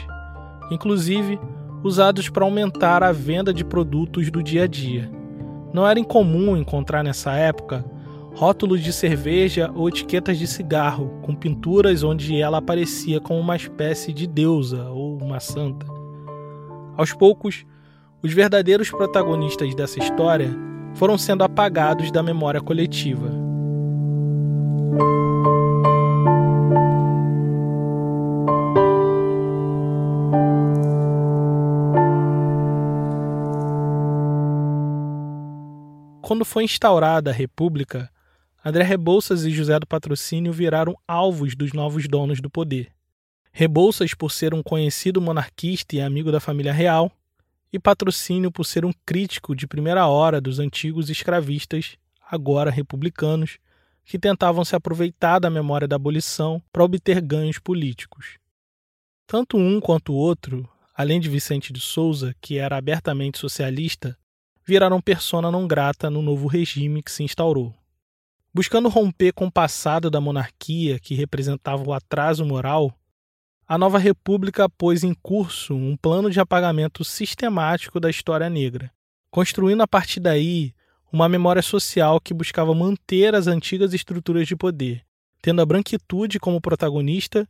Inclusive, 0.70 1.38
usados 1.82 2.28
para 2.28 2.44
aumentar 2.44 3.02
a 3.02 3.12
venda 3.12 3.52
de 3.52 3.64
produtos 3.64 4.30
do 4.30 4.42
dia 4.42 4.64
a 4.64 4.66
dia. 4.66 5.10
Não 5.72 5.86
era 5.86 5.98
incomum 5.98 6.56
encontrar 6.56 7.02
nessa 7.02 7.32
época 7.32 7.84
rótulos 8.34 8.82
de 8.82 8.92
cerveja 8.92 9.70
ou 9.74 9.88
etiquetas 9.88 10.38
de 10.38 10.46
cigarro 10.46 11.20
com 11.22 11.34
pinturas 11.34 12.02
onde 12.02 12.38
ela 12.38 12.58
aparecia 12.58 13.18
como 13.18 13.40
uma 13.40 13.56
espécie 13.56 14.12
de 14.12 14.26
deusa 14.26 14.90
ou 14.90 15.16
uma 15.16 15.40
santa. 15.40 15.86
Aos 16.96 17.14
poucos, 17.14 17.64
os 18.22 18.32
verdadeiros 18.32 18.90
protagonistas 18.90 19.74
dessa 19.74 19.98
história 19.98 20.50
foram 20.94 21.16
sendo 21.16 21.44
apagados 21.44 22.10
da 22.10 22.22
memória 22.22 22.60
coletiva. 22.60 23.30
Quando 36.26 36.44
foi 36.44 36.64
instaurada 36.64 37.30
a 37.30 37.32
República, 37.32 38.10
André 38.64 38.82
Rebouças 38.82 39.44
e 39.44 39.50
José 39.52 39.78
do 39.78 39.86
Patrocínio 39.86 40.52
viraram 40.52 40.98
alvos 41.06 41.54
dos 41.54 41.72
novos 41.72 42.08
donos 42.08 42.40
do 42.40 42.50
poder. 42.50 42.90
Rebouças 43.52 44.12
por 44.12 44.32
ser 44.32 44.52
um 44.52 44.60
conhecido 44.60 45.20
monarquista 45.20 45.94
e 45.94 46.00
amigo 46.00 46.32
da 46.32 46.40
família 46.40 46.72
real, 46.72 47.12
e 47.72 47.78
Patrocínio 47.78 48.50
por 48.50 48.64
ser 48.64 48.84
um 48.84 48.90
crítico 49.06 49.54
de 49.54 49.68
primeira 49.68 50.08
hora 50.08 50.40
dos 50.40 50.58
antigos 50.58 51.10
escravistas, 51.10 51.96
agora 52.28 52.72
republicanos, 52.72 53.58
que 54.04 54.18
tentavam 54.18 54.64
se 54.64 54.74
aproveitar 54.74 55.38
da 55.38 55.48
memória 55.48 55.86
da 55.86 55.94
abolição 55.94 56.60
para 56.72 56.82
obter 56.82 57.20
ganhos 57.20 57.60
políticos. 57.60 58.36
Tanto 59.28 59.56
um 59.56 59.80
quanto 59.80 60.12
o 60.12 60.16
outro, 60.16 60.68
além 60.92 61.20
de 61.20 61.28
Vicente 61.28 61.72
de 61.72 61.78
Souza, 61.80 62.34
que 62.40 62.58
era 62.58 62.76
abertamente 62.76 63.38
socialista, 63.38 64.18
viraram 64.66 65.00
persona 65.00 65.50
não 65.50 65.66
grata 65.66 66.10
no 66.10 66.20
novo 66.20 66.48
regime 66.48 67.02
que 67.02 67.12
se 67.12 67.22
instaurou. 67.22 67.72
Buscando 68.52 68.88
romper 68.88 69.32
com 69.32 69.46
o 69.46 69.52
passado 69.52 70.10
da 70.10 70.20
monarquia, 70.20 70.98
que 70.98 71.14
representava 71.14 71.84
o 71.86 71.92
atraso 71.92 72.44
moral, 72.44 72.92
a 73.68 73.78
nova 73.78 73.98
república 73.98 74.68
pôs 74.68 75.04
em 75.04 75.14
curso 75.14 75.74
um 75.74 75.96
plano 75.96 76.30
de 76.30 76.40
apagamento 76.40 77.04
sistemático 77.04 78.00
da 78.00 78.10
história 78.10 78.50
negra, 78.50 78.90
construindo 79.30 79.82
a 79.82 79.86
partir 79.86 80.20
daí 80.20 80.72
uma 81.12 81.28
memória 81.28 81.62
social 81.62 82.20
que 82.20 82.34
buscava 82.34 82.74
manter 82.74 83.34
as 83.34 83.46
antigas 83.46 83.94
estruturas 83.94 84.48
de 84.48 84.56
poder, 84.56 85.04
tendo 85.40 85.62
a 85.62 85.66
branquitude 85.66 86.40
como 86.40 86.60
protagonista 86.60 87.48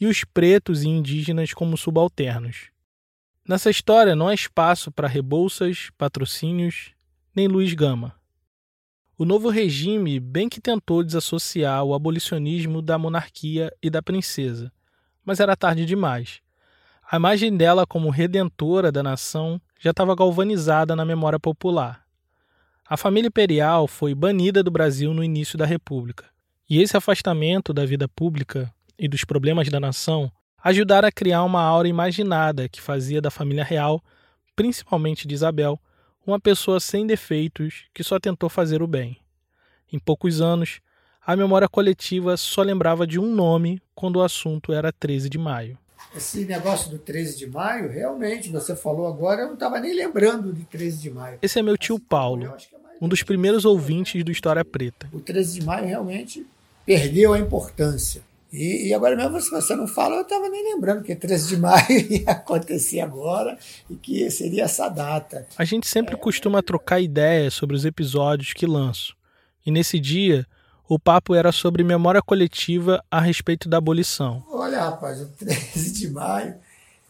e 0.00 0.06
os 0.06 0.24
pretos 0.24 0.82
e 0.82 0.88
indígenas 0.88 1.52
como 1.52 1.76
subalternos. 1.76 2.70
Nessa 3.48 3.70
história 3.70 4.14
não 4.14 4.28
há 4.28 4.34
espaço 4.34 4.92
para 4.92 5.08
rebolsas, 5.08 5.88
patrocínios, 5.96 6.92
nem 7.34 7.48
Luiz 7.48 7.72
Gama. 7.72 8.14
O 9.16 9.24
novo 9.24 9.48
regime 9.48 10.20
bem 10.20 10.50
que 10.50 10.60
tentou 10.60 11.02
desassociar 11.02 11.82
o 11.82 11.94
abolicionismo 11.94 12.82
da 12.82 12.98
monarquia 12.98 13.72
e 13.82 13.88
da 13.88 14.02
princesa, 14.02 14.70
mas 15.24 15.40
era 15.40 15.56
tarde 15.56 15.86
demais. 15.86 16.42
A 17.10 17.16
imagem 17.16 17.56
dela 17.56 17.86
como 17.86 18.10
redentora 18.10 18.92
da 18.92 19.02
nação 19.02 19.58
já 19.80 19.92
estava 19.92 20.14
galvanizada 20.14 20.94
na 20.94 21.06
memória 21.06 21.40
popular. 21.40 22.04
A 22.86 22.98
família 22.98 23.28
imperial 23.28 23.88
foi 23.88 24.14
banida 24.14 24.62
do 24.62 24.70
Brasil 24.70 25.14
no 25.14 25.24
início 25.24 25.56
da 25.56 25.64
República, 25.64 26.26
e 26.68 26.82
esse 26.82 26.98
afastamento 26.98 27.72
da 27.72 27.86
vida 27.86 28.06
pública 28.06 28.70
e 28.98 29.08
dos 29.08 29.24
problemas 29.24 29.70
da 29.70 29.80
nação 29.80 30.30
ajudaram 30.62 31.08
a 31.08 31.12
criar 31.12 31.44
uma 31.44 31.62
aura 31.62 31.88
imaginada 31.88 32.68
que 32.68 32.80
fazia 32.80 33.20
da 33.20 33.30
família 33.30 33.64
real, 33.64 34.02
principalmente 34.56 35.26
de 35.26 35.34
Isabel, 35.34 35.78
uma 36.26 36.40
pessoa 36.40 36.80
sem 36.80 37.06
defeitos 37.06 37.84
que 37.94 38.04
só 38.04 38.18
tentou 38.18 38.48
fazer 38.48 38.82
o 38.82 38.86
bem. 38.86 39.18
Em 39.92 39.98
poucos 39.98 40.40
anos, 40.40 40.80
a 41.24 41.36
memória 41.36 41.68
coletiva 41.68 42.36
só 42.36 42.62
lembrava 42.62 43.06
de 43.06 43.18
um 43.18 43.34
nome 43.34 43.80
quando 43.94 44.16
o 44.16 44.22
assunto 44.22 44.72
era 44.72 44.92
13 44.92 45.28
de 45.28 45.38
maio. 45.38 45.78
Esse 46.16 46.44
negócio 46.44 46.90
do 46.90 46.98
13 46.98 47.36
de 47.36 47.46
maio, 47.46 47.90
realmente, 47.90 48.50
você 48.50 48.74
falou 48.74 49.06
agora, 49.06 49.42
eu 49.42 49.46
não 49.48 49.54
estava 49.54 49.78
nem 49.78 49.94
lembrando 49.94 50.52
de 50.52 50.64
13 50.64 51.02
de 51.02 51.10
maio. 51.10 51.38
Esse 51.42 51.58
é 51.58 51.62
meu 51.62 51.76
tio 51.76 51.98
Paulo, 51.98 52.46
é 52.46 52.56
um 53.00 53.08
dos 53.08 53.22
primeiros 53.22 53.64
ouvintes 53.64 54.24
do 54.24 54.32
História 54.32 54.64
Preta. 54.64 55.08
O 55.12 55.20
13 55.20 55.60
de 55.60 55.66
maio 55.66 55.86
realmente 55.86 56.46
perdeu 56.84 57.34
a 57.34 57.38
importância. 57.38 58.22
E, 58.52 58.88
e, 58.88 58.94
agora 58.94 59.14
mesmo, 59.14 59.38
se 59.40 59.50
você 59.50 59.76
não 59.76 59.86
fala, 59.86 60.16
eu 60.16 60.22
estava 60.22 60.48
nem 60.48 60.74
lembrando 60.74 61.02
que 61.02 61.14
13 61.14 61.48
de 61.48 61.56
maio 61.58 61.84
ia 62.10 62.30
acontecer 62.30 63.00
agora 63.00 63.58
e 63.90 63.94
que 63.94 64.30
seria 64.30 64.64
essa 64.64 64.88
data. 64.88 65.46
A 65.56 65.64
gente 65.64 65.86
sempre 65.86 66.14
é, 66.14 66.18
costuma 66.18 66.62
trocar 66.62 67.00
ideias 67.00 67.52
sobre 67.52 67.76
os 67.76 67.84
episódios 67.84 68.54
que 68.54 68.66
lanço. 68.66 69.14
E 69.66 69.70
nesse 69.70 70.00
dia, 70.00 70.46
o 70.88 70.98
papo 70.98 71.34
era 71.34 71.52
sobre 71.52 71.84
memória 71.84 72.22
coletiva 72.22 73.04
a 73.10 73.20
respeito 73.20 73.68
da 73.68 73.76
abolição. 73.76 74.42
Olha, 74.50 74.80
rapaz, 74.80 75.20
o 75.20 75.26
13 75.36 75.92
de 75.92 76.10
maio 76.10 76.54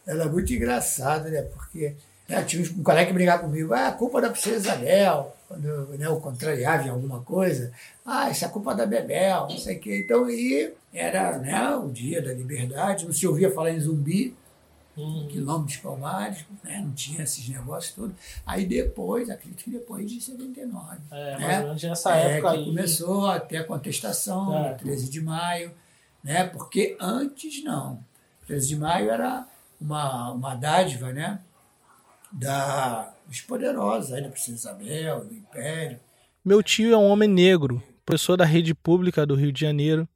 era 0.05 0.25
muito 0.27 0.51
engraçado, 0.53 1.29
né? 1.29 1.41
Porque 1.43 1.95
né, 2.27 2.43
tinha 2.43 2.61
um 2.63 2.83
colega 2.83 3.07
que 3.07 3.13
brigava 3.13 3.43
comigo, 3.43 3.73
ah, 3.73 3.87
a 3.87 3.91
culpa 3.93 4.19
da 4.19 4.29
princesa 4.29 4.57
Isabel, 4.57 5.33
quando 5.49 5.87
né, 5.97 6.05
eu 6.05 6.21
contrariava 6.21 6.85
em 6.85 6.91
alguma 6.91 7.21
coisa, 7.21 7.71
ah, 8.05 8.29
isso 8.29 8.45
é 8.45 8.47
culpa 8.47 8.75
da 8.75 8.85
Bebel, 8.85 9.47
não 9.49 9.57
sei 9.57 9.77
o 9.77 9.79
quê. 9.79 10.01
Então, 10.05 10.25
aí 10.25 10.71
era 10.93 11.39
né, 11.39 11.75
o 11.75 11.89
dia 11.89 12.21
da 12.21 12.31
liberdade, 12.31 13.05
não 13.05 13.11
se 13.11 13.25
ouvia 13.25 13.51
falar 13.51 13.71
em 13.71 13.79
zumbi, 13.79 14.37
uhum. 14.95 15.27
quilômetros 15.27 15.77
palmares, 15.77 16.45
né? 16.63 16.81
não 16.85 16.91
tinha 16.91 17.23
esses 17.23 17.49
negócios 17.49 17.95
todos. 17.95 18.15
Aí 18.45 18.63
depois, 18.63 19.27
acredito 19.27 19.63
que 19.63 19.71
depois 19.71 20.07
de 20.07 20.21
79. 20.21 20.97
É, 21.09 21.37
né? 21.39 21.59
menos 21.63 21.81
nessa 21.81 22.15
é, 22.15 22.37
época 22.37 22.51
aí. 22.51 22.65
Começou 22.65 23.27
a 23.27 23.39
ter 23.39 23.57
a 23.57 23.63
contestação, 23.63 24.55
é. 24.55 24.75
13 24.75 25.09
de 25.09 25.19
maio, 25.19 25.71
né? 26.23 26.43
porque 26.43 26.95
antes 26.99 27.63
não. 27.63 28.03
13 28.45 28.67
de 28.67 28.75
maio 28.75 29.09
era 29.09 29.47
uma, 29.81 30.31
uma 30.31 30.53
dádiva 30.53 31.11
né? 31.11 31.39
da, 32.31 33.11
dos 33.29 33.41
poderosos, 33.41 34.11
aí 34.11 34.21
da 34.21 34.29
Isabel, 34.29 35.25
do 35.25 35.33
Império. 35.33 35.99
Meu 36.43 36.63
tio 36.63 36.91
é 36.91 36.97
um 36.97 37.07
homem 37.07 37.29
negro, 37.29 37.81
professor 38.05 38.35
da 38.35 38.43
rede 38.43 38.73
pública 38.73 39.25
do 39.25 39.35
Rio 39.35 39.51
de 39.51 39.61
Janeiro, 39.61 40.09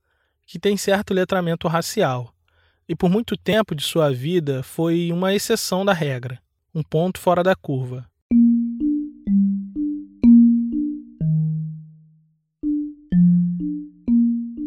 que 0.46 0.60
tem 0.60 0.76
certo 0.76 1.14
letramento 1.14 1.68
racial 1.68 2.34
e 2.88 2.96
por 2.96 3.10
muito 3.10 3.38
tempo 3.38 3.74
de 3.74 3.84
sua 3.84 4.12
vida 4.12 4.62
foi 4.62 5.12
uma 5.12 5.34
exceção 5.34 5.86
da 5.86 5.94
regra, 5.94 6.40
um 6.74 6.84
ponto 6.84 7.20
fora 7.20 7.44
da 7.44 7.56
curva. 7.56 8.06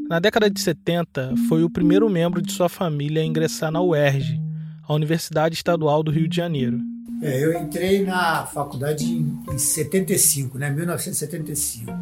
Na 0.08 0.20
década 0.20 0.48
de 0.48 0.60
70, 0.60 1.34
foi 1.48 1.64
o 1.64 1.70
primeiro 1.70 2.08
membro 2.08 2.40
de 2.40 2.52
sua 2.52 2.68
família 2.68 3.20
a 3.22 3.24
ingressar 3.24 3.72
na 3.72 3.82
UERJ, 3.82 4.40
a 4.84 4.94
Universidade 4.94 5.56
Estadual 5.56 6.02
do 6.02 6.12
Rio 6.12 6.28
de 6.28 6.36
Janeiro. 6.36 6.80
É, 7.26 7.44
eu 7.44 7.60
entrei 7.60 8.04
na 8.04 8.46
faculdade 8.46 9.04
em 9.04 9.58
75, 9.58 10.58
né, 10.58 10.70
1975, 10.70 11.92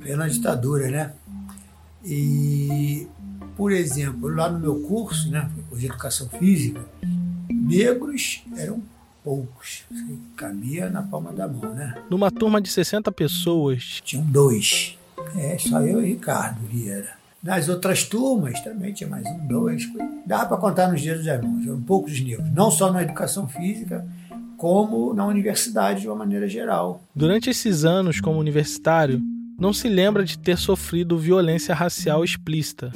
plena 0.00 0.28
ditadura, 0.28 0.90
né? 0.90 1.12
E 2.04 3.06
por 3.56 3.70
exemplo, 3.70 4.28
lá 4.28 4.48
no 4.48 4.58
meu 4.58 4.80
curso, 4.80 5.30
né, 5.30 5.50
de 5.72 5.86
educação 5.86 6.28
física, 6.28 6.80
negros 7.50 8.42
eram 8.56 8.82
poucos, 9.22 9.84
cabia 10.36 10.90
na 10.90 11.02
palma 11.02 11.32
da 11.32 11.46
mão, 11.46 11.74
né? 11.74 11.94
Numa 12.10 12.30
turma 12.30 12.60
de 12.60 12.68
60 12.70 13.12
pessoas, 13.12 14.00
tinham 14.02 14.24
dois. 14.24 14.98
É, 15.36 15.56
só 15.58 15.80
eu 15.80 16.02
e 16.02 16.06
Ricardo 16.06 16.66
Vieira. 16.66 17.10
Nas 17.42 17.68
outras 17.68 18.04
turmas 18.04 18.60
também 18.60 18.92
tinha 18.92 19.08
mais 19.08 19.26
um, 19.26 19.46
dois. 19.46 19.84
Dá 20.26 20.44
para 20.46 20.56
contar 20.56 20.90
nos 20.90 21.00
dias 21.00 21.24
das 21.24 21.40
mãos, 21.40 21.66
eram 21.66 21.80
poucos 21.82 22.20
negros, 22.20 22.50
não 22.52 22.70
só 22.70 22.92
na 22.92 23.02
educação 23.02 23.46
física, 23.48 24.06
como 24.62 25.12
na 25.12 25.26
universidade 25.26 26.02
de 26.02 26.06
uma 26.06 26.14
maneira 26.14 26.46
geral. 26.46 27.02
Durante 27.16 27.50
esses 27.50 27.84
anos 27.84 28.20
como 28.20 28.38
universitário, 28.38 29.20
não 29.58 29.72
se 29.72 29.88
lembra 29.88 30.24
de 30.24 30.38
ter 30.38 30.56
sofrido 30.56 31.18
violência 31.18 31.74
racial 31.74 32.22
explícita, 32.22 32.92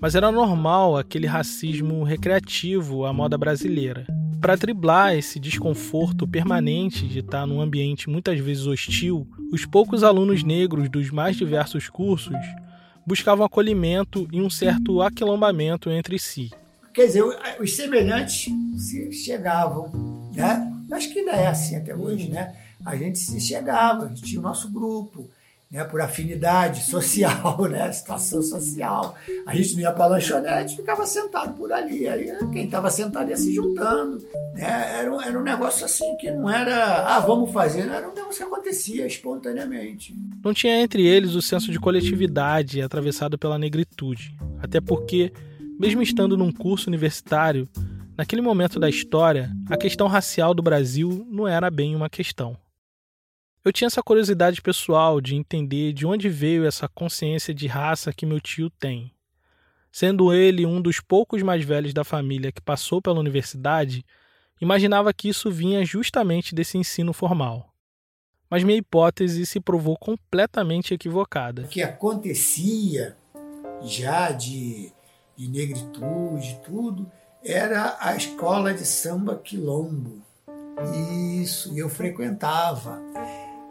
mas 0.00 0.14
era 0.14 0.32
normal 0.32 0.96
aquele 0.96 1.26
racismo 1.26 2.02
recreativo 2.02 3.04
à 3.04 3.12
moda 3.12 3.36
brasileira. 3.36 4.06
Para 4.40 4.56
driblar 4.56 5.14
esse 5.14 5.38
desconforto 5.38 6.26
permanente 6.26 7.06
de 7.06 7.18
estar 7.18 7.46
num 7.46 7.60
ambiente 7.60 8.08
muitas 8.08 8.40
vezes 8.40 8.66
hostil, 8.66 9.28
os 9.52 9.66
poucos 9.66 10.02
alunos 10.02 10.42
negros 10.42 10.88
dos 10.88 11.10
mais 11.10 11.36
diversos 11.36 11.90
cursos 11.90 12.38
buscavam 13.06 13.44
acolhimento 13.44 14.26
e 14.32 14.40
um 14.40 14.48
certo 14.48 15.02
aquilombamento 15.02 15.90
entre 15.90 16.18
si. 16.18 16.48
Quer 16.94 17.08
dizer, 17.08 17.22
os 17.60 17.76
semelhantes 17.76 18.50
se 18.78 19.12
chegavam, 19.12 19.92
né? 20.34 20.72
Acho 20.90 21.12
que 21.12 21.20
ainda 21.20 21.32
é 21.32 21.46
assim 21.46 21.76
até 21.76 21.94
hoje, 21.94 22.30
né? 22.30 22.54
A 22.84 22.96
gente 22.96 23.18
se 23.18 23.40
chegava, 23.40 24.04
a 24.04 24.08
gente 24.08 24.22
tinha 24.22 24.40
o 24.40 24.42
nosso 24.42 24.70
grupo, 24.70 25.28
né, 25.70 25.82
por 25.84 26.00
afinidade 26.00 26.84
social, 26.86 27.62
né, 27.68 27.90
situação 27.92 28.40
social. 28.42 29.16
A 29.46 29.54
gente 29.54 29.74
não 29.74 29.80
ia 29.80 29.92
para 29.92 30.06
lanchonete, 30.06 30.76
ficava 30.76 31.06
sentado 31.06 31.54
por 31.54 31.72
ali. 31.72 32.08
Aí 32.08 32.32
quem 32.52 32.66
estava 32.66 32.90
sentado 32.90 33.30
ia 33.30 33.36
se 33.36 33.52
juntando. 33.52 34.18
Né? 34.54 34.98
Era, 34.98 35.12
um, 35.12 35.20
era 35.20 35.38
um 35.38 35.42
negócio 35.42 35.84
assim 35.84 36.16
que 36.16 36.30
não 36.30 36.48
era, 36.48 37.16
ah, 37.16 37.20
vamos 37.20 37.52
fazer, 37.52 37.84
não 37.84 37.94
era 37.94 38.08
um 38.08 38.14
negócio 38.14 38.36
que 38.36 38.42
acontecia 38.42 39.06
espontaneamente. 39.06 40.14
Não 40.44 40.54
tinha 40.54 40.80
entre 40.80 41.06
eles 41.06 41.34
o 41.34 41.42
senso 41.42 41.70
de 41.70 41.80
coletividade 41.80 42.80
atravessado 42.80 43.36
pela 43.36 43.58
negritude. 43.58 44.36
Até 44.62 44.80
porque, 44.80 45.32
mesmo 45.78 46.00
estando 46.00 46.36
num 46.36 46.52
curso 46.52 46.88
universitário, 46.88 47.68
naquele 48.16 48.42
momento 48.42 48.80
da 48.80 48.88
história, 48.88 49.50
a 49.68 49.76
questão 49.76 50.06
racial 50.06 50.54
do 50.54 50.62
Brasil 50.62 51.26
não 51.30 51.46
era 51.46 51.70
bem 51.70 51.94
uma 51.94 52.08
questão. 52.08 52.56
Eu 53.64 53.72
tinha 53.72 53.88
essa 53.88 54.02
curiosidade 54.02 54.62
pessoal 54.62 55.20
de 55.20 55.34
entender 55.34 55.92
de 55.92 56.06
onde 56.06 56.28
veio 56.28 56.64
essa 56.64 56.88
consciência 56.88 57.52
de 57.52 57.66
raça 57.66 58.12
que 58.12 58.24
meu 58.24 58.40
tio 58.40 58.70
tem. 58.70 59.12
Sendo 59.90 60.32
ele 60.32 60.64
um 60.64 60.80
dos 60.80 61.00
poucos 61.00 61.42
mais 61.42 61.64
velhos 61.64 61.92
da 61.92 62.04
família 62.04 62.52
que 62.52 62.60
passou 62.60 63.02
pela 63.02 63.18
universidade, 63.18 64.04
imaginava 64.60 65.12
que 65.12 65.28
isso 65.28 65.50
vinha 65.50 65.84
justamente 65.84 66.54
desse 66.54 66.78
ensino 66.78 67.12
formal. 67.12 67.72
Mas 68.48 68.62
minha 68.62 68.78
hipótese 68.78 69.44
se 69.44 69.58
provou 69.58 69.96
completamente 69.98 70.94
equivocada. 70.94 71.62
O 71.62 71.68
que 71.68 71.82
acontecia 71.82 73.16
já 73.82 74.30
de, 74.30 74.92
de 75.36 75.48
negritude, 75.48 76.60
tudo, 76.64 77.10
era 77.46 77.96
a 78.00 78.16
escola 78.16 78.74
de 78.74 78.84
samba 78.84 79.36
quilombo. 79.36 80.22
Isso, 81.40 81.76
eu 81.78 81.88
frequentava. 81.88 83.00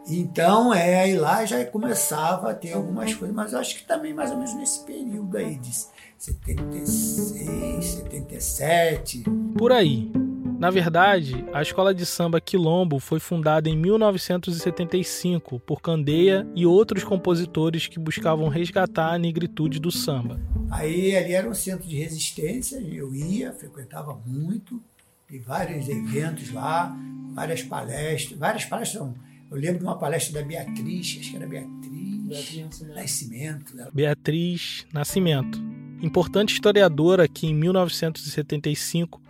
Então, 0.08 0.72
é, 0.72 1.02
aí 1.02 1.16
lá 1.16 1.44
já 1.44 1.64
começava 1.64 2.50
a 2.50 2.54
ter 2.54 2.72
algumas 2.72 3.12
coisas, 3.14 3.34
mas 3.34 3.52
eu 3.52 3.58
acho 3.58 3.76
que 3.76 3.84
também 3.84 4.14
mais 4.14 4.30
ou 4.30 4.36
menos 4.36 4.54
nesse 4.54 4.80
período 4.84 5.36
aí 5.36 5.56
de 5.56 5.72
76, 6.16 7.84
77. 7.84 9.24
Por 9.56 9.72
aí. 9.72 10.10
Na 10.58 10.70
verdade, 10.70 11.44
a 11.52 11.60
escola 11.60 11.94
de 11.94 12.06
samba 12.06 12.40
Quilombo 12.40 12.98
foi 12.98 13.20
fundada 13.20 13.68
em 13.68 13.76
1975 13.76 15.60
por 15.60 15.82
Candeia 15.82 16.46
e 16.54 16.64
outros 16.64 17.04
compositores 17.04 17.86
que 17.86 17.98
buscavam 17.98 18.48
resgatar 18.48 19.12
a 19.12 19.18
negritude 19.18 19.78
do 19.78 19.92
samba. 19.92 20.40
Aí 20.70 21.14
ali 21.14 21.34
era 21.34 21.48
um 21.48 21.54
centro 21.54 21.86
de 21.86 21.96
resistência, 21.96 22.76
eu 22.80 23.14
ia, 23.14 23.52
frequentava 23.52 24.18
muito, 24.26 24.82
vi 25.28 25.38
vários 25.38 25.88
eventos 25.90 26.50
lá, 26.50 26.96
várias 27.34 27.62
palestras, 27.62 28.38
várias 28.38 28.64
palestras. 28.64 29.02
Não. 29.02 29.14
Eu 29.50 29.58
lembro 29.58 29.80
de 29.80 29.84
uma 29.84 29.98
palestra 29.98 30.40
da 30.40 30.46
Beatriz, 30.46 31.18
acho 31.20 31.30
que 31.30 31.36
era 31.36 31.46
Beatriz, 31.46 32.22
Beatriz 32.26 32.80
Nascimento. 32.80 33.76
Né? 33.76 33.88
Beatriz 33.92 34.86
Nascimento. 34.90 35.62
Importante 36.02 36.54
historiadora 36.54 37.28
que 37.28 37.46
em 37.46 37.54
1975 37.54 39.25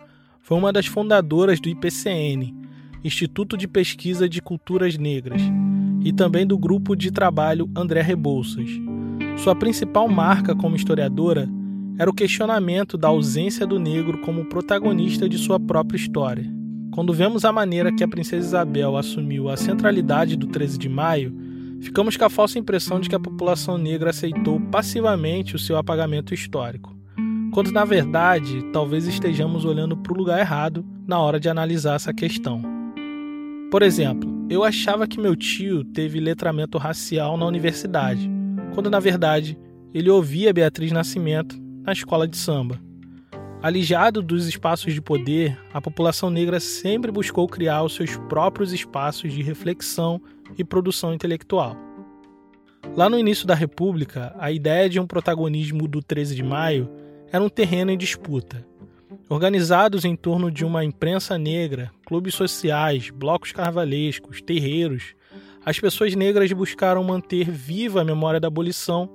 foi 0.47 0.57
uma 0.57 0.71
das 0.71 0.85
fundadoras 0.85 1.59
do 1.59 1.67
IPCN, 1.67 2.55
Instituto 3.03 3.57
de 3.57 3.67
Pesquisa 3.67 4.29
de 4.29 4.41
Culturas 4.41 4.97
Negras, 4.97 5.41
e 6.01 6.13
também 6.13 6.47
do 6.47 6.57
grupo 6.57 6.95
de 6.95 7.11
trabalho 7.11 7.69
André 7.75 8.01
Rebouças. 8.01 8.69
Sua 9.35 9.53
principal 9.53 10.07
marca 10.07 10.55
como 10.55 10.77
historiadora 10.77 11.49
era 11.99 12.09
o 12.09 12.13
questionamento 12.13 12.97
da 12.97 13.09
ausência 13.09 13.67
do 13.67 13.77
negro 13.77 14.19
como 14.19 14.45
protagonista 14.45 15.27
de 15.27 15.37
sua 15.37 15.59
própria 15.59 15.97
história. 15.97 16.49
Quando 16.91 17.11
vemos 17.11 17.43
a 17.43 17.51
maneira 17.51 17.91
que 17.91 18.01
a 18.01 18.07
princesa 18.07 18.47
Isabel 18.47 18.95
assumiu 18.95 19.49
a 19.49 19.57
centralidade 19.57 20.37
do 20.37 20.47
13 20.47 20.77
de 20.77 20.87
maio, 20.87 21.35
ficamos 21.81 22.15
com 22.15 22.23
a 22.23 22.29
falsa 22.29 22.57
impressão 22.57 23.01
de 23.01 23.09
que 23.09 23.15
a 23.15 23.19
população 23.19 23.77
negra 23.77 24.11
aceitou 24.11 24.61
passivamente 24.71 25.57
o 25.57 25.59
seu 25.59 25.75
apagamento 25.75 26.33
histórico 26.33 26.96
quando 27.57 27.71
na 27.71 27.83
verdade 27.83 28.61
talvez 28.71 29.07
estejamos 29.07 29.65
olhando 29.65 29.97
para 29.97 30.13
o 30.13 30.15
lugar 30.15 30.39
errado 30.39 30.85
na 31.07 31.19
hora 31.19 31.39
de 31.39 31.49
analisar 31.49 31.95
essa 31.95 32.13
questão. 32.13 32.61
Por 33.71 33.81
exemplo, 33.81 34.45
eu 34.47 34.63
achava 34.63 35.07
que 35.07 35.19
meu 35.19 35.35
tio 35.35 35.83
teve 35.83 36.19
letramento 36.19 36.77
racial 36.77 37.35
na 37.35 37.47
universidade, 37.47 38.29
quando 38.75 38.91
na 38.91 38.99
verdade 38.99 39.57
ele 39.91 40.07
ouvia 40.07 40.53
Beatriz 40.53 40.91
Nascimento 40.91 41.59
na 41.81 41.93
escola 41.93 42.27
de 42.27 42.37
samba. 42.37 42.79
Alijado 43.59 44.21
dos 44.21 44.47
espaços 44.47 44.93
de 44.93 45.01
poder, 45.01 45.59
a 45.73 45.81
população 45.81 46.29
negra 46.29 46.59
sempre 46.59 47.11
buscou 47.11 47.47
criar 47.47 47.81
os 47.81 47.95
seus 47.95 48.15
próprios 48.29 48.71
espaços 48.71 49.33
de 49.33 49.41
reflexão 49.41 50.21
e 50.59 50.63
produção 50.63 51.11
intelectual. 51.11 51.75
Lá 52.95 53.09
no 53.09 53.17
início 53.17 53.47
da 53.47 53.55
República, 53.55 54.35
a 54.37 54.51
ideia 54.51 54.87
de 54.87 54.99
um 54.99 55.07
protagonismo 55.07 55.87
do 55.87 56.03
13 56.03 56.35
de 56.35 56.43
maio 56.43 56.87
era 57.31 57.43
um 57.43 57.49
terreno 57.49 57.91
em 57.91 57.97
disputa. 57.97 58.65
Organizados 59.29 60.05
em 60.05 60.15
torno 60.15 60.49
de 60.49 60.63
uma 60.63 60.85
imprensa 60.85 61.37
negra, 61.37 61.91
clubes 62.05 62.33
sociais, 62.33 63.09
blocos 63.09 63.51
carnavalescos, 63.51 64.41
terreiros, 64.41 65.15
as 65.65 65.79
pessoas 65.79 66.15
negras 66.15 66.51
buscaram 66.53 67.03
manter 67.03 67.51
viva 67.51 68.01
a 68.01 68.05
memória 68.05 68.39
da 68.39 68.47
abolição, 68.47 69.09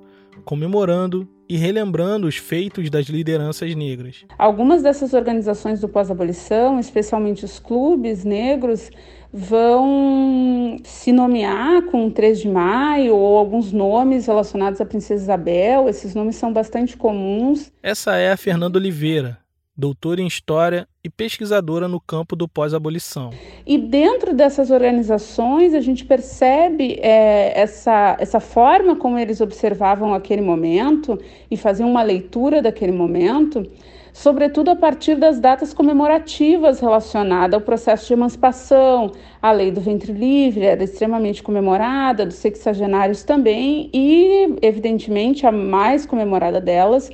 comemorando 0.45 1.27
e 1.53 1.55
relembrando 1.55 2.25
os 2.25 2.35
feitos 2.35 2.89
das 2.89 3.05
lideranças 3.05 3.75
negras. 3.75 4.25
Algumas 4.39 4.81
dessas 4.81 5.13
organizações 5.13 5.79
do 5.79 5.87
pós-abolição, 5.87 6.79
especialmente 6.79 7.45
os 7.45 7.59
clubes 7.59 8.23
negros, 8.23 8.89
vão 9.31 10.77
se 10.83 11.11
nomear 11.11 11.83
com 11.83 12.09
3 12.09 12.39
de 12.41 12.49
maio 12.49 13.15
ou 13.15 13.37
alguns 13.37 13.71
nomes 13.71 14.25
relacionados 14.25 14.81
à 14.81 14.85
Princesa 14.85 15.25
Isabel. 15.25 15.87
Esses 15.87 16.15
nomes 16.15 16.37
são 16.37 16.51
bastante 16.51 16.97
comuns. 16.97 17.71
Essa 17.83 18.15
é 18.15 18.31
a 18.31 18.37
Fernanda 18.37 18.79
Oliveira, 18.79 19.37
doutora 19.77 20.21
em 20.21 20.25
História 20.25 20.87
e 21.03 21.09
pesquisadora 21.09 21.87
no 21.87 21.99
campo 21.99 22.35
do 22.35 22.47
pós-abolição. 22.47 23.31
E 23.67 23.77
dentro 23.77 24.33
dessas 24.33 24.71
organizações 24.71 25.73
a 25.73 25.81
gente 25.81 26.05
percebe 26.05 26.97
é, 27.01 27.59
essa, 27.59 28.15
essa 28.19 28.39
forma 28.39 28.95
como 28.95 29.19
eles 29.19 29.41
observavam 29.41 30.13
aquele 30.13 30.41
momento 30.41 31.19
e 31.51 31.57
faziam 31.57 31.89
uma 31.89 32.01
leitura 32.01 32.61
daquele 32.61 32.93
momento 32.93 33.67
sobretudo 34.13 34.69
a 34.69 34.75
partir 34.75 35.15
das 35.15 35.39
datas 35.39 35.73
comemorativas 35.73 36.79
relacionadas 36.79 37.55
ao 37.55 37.61
processo 37.61 38.07
de 38.07 38.13
emancipação. 38.13 39.11
A 39.41 39.51
lei 39.51 39.71
do 39.71 39.81
ventre 39.81 40.13
livre 40.13 40.63
era 40.63 40.83
extremamente 40.83 41.41
comemorada, 41.41 42.25
dos 42.25 42.35
sexagenários 42.35 43.23
também, 43.23 43.89
e, 43.91 44.55
evidentemente, 44.61 45.47
a 45.47 45.51
mais 45.51 46.05
comemorada 46.05 46.61
delas 46.61 47.09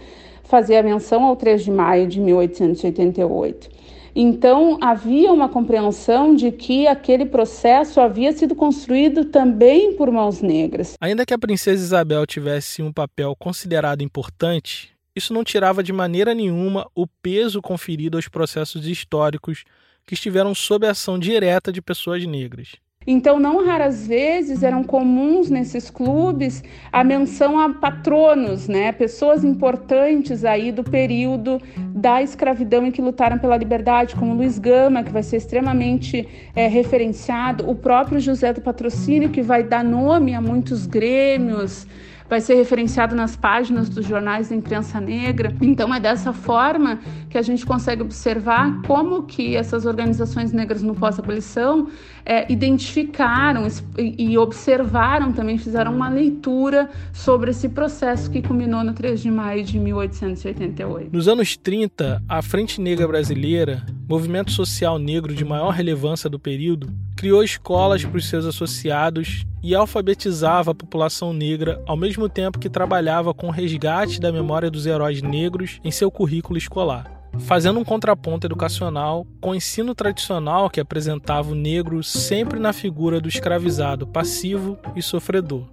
fazia 0.49 0.81
menção 0.81 1.23
ao 1.23 1.35
3 1.35 1.63
de 1.63 1.71
maio 1.71 2.07
de 2.07 2.19
1888. 2.19 3.69
Então, 4.15 4.79
havia 4.81 5.31
uma 5.31 5.47
compreensão 5.47 6.35
de 6.35 6.51
que 6.51 6.88
aquele 6.88 7.23
processo 7.25 8.01
havia 8.01 8.31
sido 8.33 8.55
construído 8.55 9.25
também 9.25 9.93
por 9.93 10.12
mãos 10.12 10.41
negras. 10.41 10.95
Ainda 10.99 11.23
que 11.23 11.33
a 11.33 11.38
princesa 11.38 11.83
Isabel 11.83 12.25
tivesse 12.25 12.81
um 12.81 12.91
papel 12.91 13.35
considerado 13.38 14.01
importante, 14.01 14.91
isso 15.15 15.33
não 15.33 15.43
tirava 15.43 15.83
de 15.83 15.93
maneira 15.93 16.33
nenhuma 16.33 16.89
o 16.95 17.05
peso 17.05 17.62
conferido 17.62 18.17
aos 18.17 18.27
processos 18.27 18.88
históricos 18.88 19.63
que 20.03 20.15
estiveram 20.15 20.55
sob 20.55 20.88
a 20.88 20.91
ação 20.91 21.19
direta 21.19 21.71
de 21.71 21.81
pessoas 21.81 22.25
negras. 22.25 22.69
Então, 23.12 23.39
não 23.39 23.65
raras 23.65 24.06
vezes 24.06 24.62
eram 24.62 24.84
comuns 24.84 25.50
nesses 25.50 25.89
clubes 25.89 26.63
a 26.91 27.04
menção 27.04 27.60
a 27.60 27.74
patronos, 27.74 28.67
né? 28.67 28.91
pessoas 28.91 29.43
importantes 29.43 30.45
aí 30.45 30.72
do 30.72 30.84
período 30.84 31.60
da 31.76 32.22
escravidão 32.22 32.86
em 32.86 32.91
que 32.91 33.02
lutaram 33.02 33.39
pela 33.39 33.58
liberdade, 33.58 34.15
como 34.15 34.36
Luiz 34.36 34.60
Gama, 34.60 35.02
que 35.02 35.12
vai 35.12 35.24
ser 35.24 35.38
extremamente 35.38 36.30
é, 36.56 36.67
referenciado, 36.67 37.67
o 37.67 37.74
próprio 37.74 38.19
José 38.19 38.54
do 38.54 38.62
Patrocínio, 38.62 39.32
que 39.32 39.41
vai 39.41 39.63
dar 39.63 39.84
nome 39.84 40.36
a 40.36 40.39
muitos 40.39 40.86
grêmios 40.86 41.88
vai 42.30 42.39
ser 42.39 42.54
referenciado 42.54 43.15
nas 43.15 43.36
páginas 43.36 43.89
dos 43.89 44.06
jornais 44.06 44.50
da 44.50 44.56
imprensa 44.56 45.02
negra. 45.02 45.54
Então 45.60 45.94
é 45.94 46.00
dessa 46.00 46.32
forma 46.32 47.00
que 47.30 47.38
a 47.38 47.42
gente 47.42 47.65
consegue 47.65 48.04
observar 48.04 48.82
como 48.84 49.24
que 49.24 49.56
essas 49.56 49.86
organizações 49.86 50.54
negras 50.54 50.84
no 50.84 50.94
pós-abolição 50.94 51.88
é, 52.26 52.52
identificaram 52.52 53.68
e 53.98 54.38
observaram 54.38 55.34
também, 55.34 55.58
fizeram 55.58 55.94
uma 55.96 56.10
leitura 56.10 56.89
sobre 57.12 57.50
esse 57.52 57.68
processo 57.68 58.30
que 58.30 58.42
culminou 58.42 58.84
no 58.84 58.94
3 58.94 59.20
de 59.20 59.32
maio 59.32 59.63
de 59.63 59.80
1888. 59.80 61.10
Nos 61.12 61.28
anos 61.28 61.58
30, 61.58 62.22
a 62.30 62.42
Frente 62.42 62.80
Negra 62.80 63.08
Brasileira, 63.08 63.84
movimento 64.10 64.52
social 64.52 64.98
negro 64.98 65.36
de 65.36 65.45
maior 65.45 65.69
relevância 65.69 66.28
do 66.28 66.39
período, 66.39 66.91
criou 67.15 67.43
escolas 67.43 68.04
para 68.04 68.17
os 68.17 68.28
seus 68.28 68.43
associados 68.43 69.45
e 69.62 69.76
alfabetizava 69.76 70.72
a 70.72 70.76
população 70.76 71.32
negra 71.32 71.80
ao 71.86 71.95
mesmo 71.95 72.28
tempo 72.28 72.58
que 72.58 72.72
trabalhava 72.72 73.36
com 73.36 73.48
o 73.48 73.52
resgate 73.52 74.19
da 74.19 74.32
memória 74.32 74.72
dos 74.72 74.88
heróis 74.88 75.22
negros 75.22 75.80
em 75.84 75.91
seu 75.91 76.10
currículo 76.10 76.58
escolar 76.58 77.19
fazendo 77.38 77.80
um 77.80 77.86
contraponto 77.86 78.48
educacional 78.48 79.28
com 79.39 79.52
o 79.52 79.56
ensino 79.56 79.93
tradicional 79.93 80.69
que 80.69 80.80
apresentava 80.80 81.52
o 81.52 81.56
negro 81.56 82.04
sempre 82.04 82.60
na 82.60 82.74
figura 82.74 83.22
do 83.22 83.30
escravizado 83.30 84.08
passivo 84.08 84.80
e 84.95 85.02
sofredor. 85.02 85.67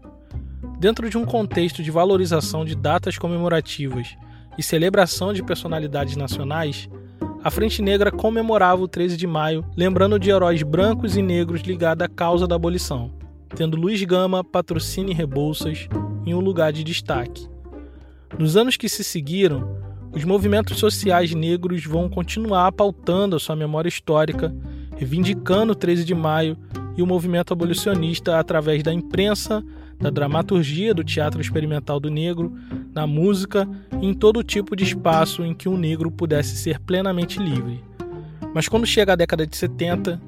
Dentro 0.79 1.09
de 1.09 1.17
um 1.17 1.25
contexto 1.25 1.83
de 1.83 1.91
valorização 1.91 2.65
de 2.65 2.77
datas 2.77 3.17
comemorativas 3.17 4.15
e 4.59 4.63
celebração 4.63 5.33
de 5.33 5.43
personalidades 5.43 6.15
nacionais, 6.17 6.89
a 7.47 7.51
Frente 7.51 7.81
Negra 7.81 8.11
comemorava 8.11 8.83
o 8.83 8.89
13 8.89 9.17
de 9.17 9.25
maio, 9.25 9.65
lembrando 9.77 10.19
de 10.19 10.29
heróis 10.29 10.65
brancos 10.65 11.17
e 11.17 11.23
negros 11.23 11.61
ligados 11.61 12.05
à 12.05 12.09
causa 12.09 12.45
da 12.45 12.57
abolição, 12.57 13.13
tendo 13.55 13.77
Luiz 13.77 14.03
Gama, 14.03 14.43
Patrocínio 14.43 15.13
e 15.13 15.15
Rebouças 15.15 15.89
em 16.27 16.35
um 16.35 16.41
lugar 16.41 16.73
de 16.73 16.83
destaque. 16.83 17.49
Nos 18.37 18.57
anos 18.57 18.77
que 18.77 18.89
se 18.89 19.05
seguiram, 19.05 19.79
os 20.13 20.25
movimentos 20.25 20.77
sociais 20.77 21.33
negros 21.37 21.85
vão 21.85 22.09
continuar 22.09 22.73
pautando 22.73 23.37
a 23.37 23.39
sua 23.39 23.55
memória 23.55 23.89
histórica, 23.89 24.53
reivindicando 24.97 25.71
o 25.71 25.77
13 25.77 26.05
de 26.05 26.17
maio 26.17 26.59
e 26.97 27.03
o 27.03 27.07
movimento 27.07 27.53
abolicionista 27.53 28.41
através 28.41 28.83
da 28.83 28.93
imprensa, 28.93 29.63
da 30.01 30.11
dramaturgia 30.11 30.93
do 30.93 31.05
teatro 31.05 31.41
experimental 31.41 32.01
do 32.01 32.11
negro, 32.11 32.53
na 32.97 33.07
música 33.07 33.69
e 34.01 34.07
em 34.07 34.15
todo 34.15 34.43
tipo 34.43 34.75
de 34.75 34.83
espaço 34.83 35.45
em 35.45 35.55
que 35.55 35.69
um 35.69 35.77
negro 35.77 36.11
pudesse 36.11 36.57
ser 36.57 36.81
plenamente 36.81 37.39
livre. 37.39 37.85
Mas 38.55 38.69
quando 38.69 38.87
chega 38.87 39.13
a 39.13 39.17
década 39.17 39.47
de 39.47 39.55
70, 39.55 40.21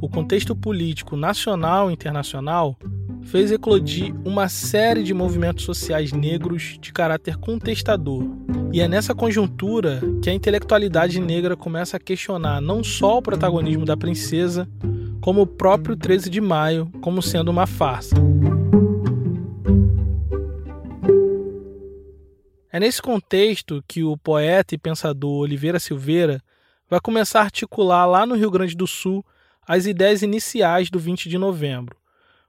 o 0.00 0.08
contexto 0.08 0.54
político 0.54 1.16
nacional 1.16 1.88
e 1.88 1.94
internacional 1.94 2.76
fez 3.22 3.52
eclodir 3.52 4.12
uma 4.24 4.48
série 4.48 5.04
de 5.04 5.14
movimentos 5.14 5.64
sociais 5.64 6.12
negros 6.12 6.78
de 6.80 6.92
caráter 6.92 7.36
contestador. 7.36 8.24
E 8.72 8.80
é 8.80 8.88
nessa 8.88 9.14
conjuntura 9.14 10.00
que 10.20 10.28
a 10.28 10.34
intelectualidade 10.34 11.20
negra 11.20 11.56
começa 11.56 11.96
a 11.96 12.00
questionar 12.00 12.60
não 12.60 12.82
só 12.82 13.18
o 13.18 13.22
protagonismo 13.22 13.84
da 13.84 13.96
princesa, 13.96 14.68
como 15.20 15.42
o 15.42 15.46
próprio 15.46 15.96
13 15.96 16.28
de 16.28 16.40
maio 16.40 16.90
como 17.00 17.22
sendo 17.22 17.50
uma 17.50 17.66
farsa. 17.66 18.16
É 22.76 22.78
nesse 22.78 23.00
contexto 23.00 23.82
que 23.88 24.04
o 24.04 24.18
poeta 24.18 24.74
e 24.74 24.78
pensador 24.78 25.40
Oliveira 25.40 25.80
Silveira 25.80 26.42
vai 26.90 27.00
começar 27.00 27.40
a 27.40 27.44
articular 27.44 28.04
lá 28.04 28.26
no 28.26 28.34
Rio 28.34 28.50
Grande 28.50 28.76
do 28.76 28.86
Sul 28.86 29.24
as 29.66 29.86
ideias 29.86 30.20
iniciais 30.20 30.90
do 30.90 30.98
20 30.98 31.26
de 31.26 31.38
novembro. 31.38 31.96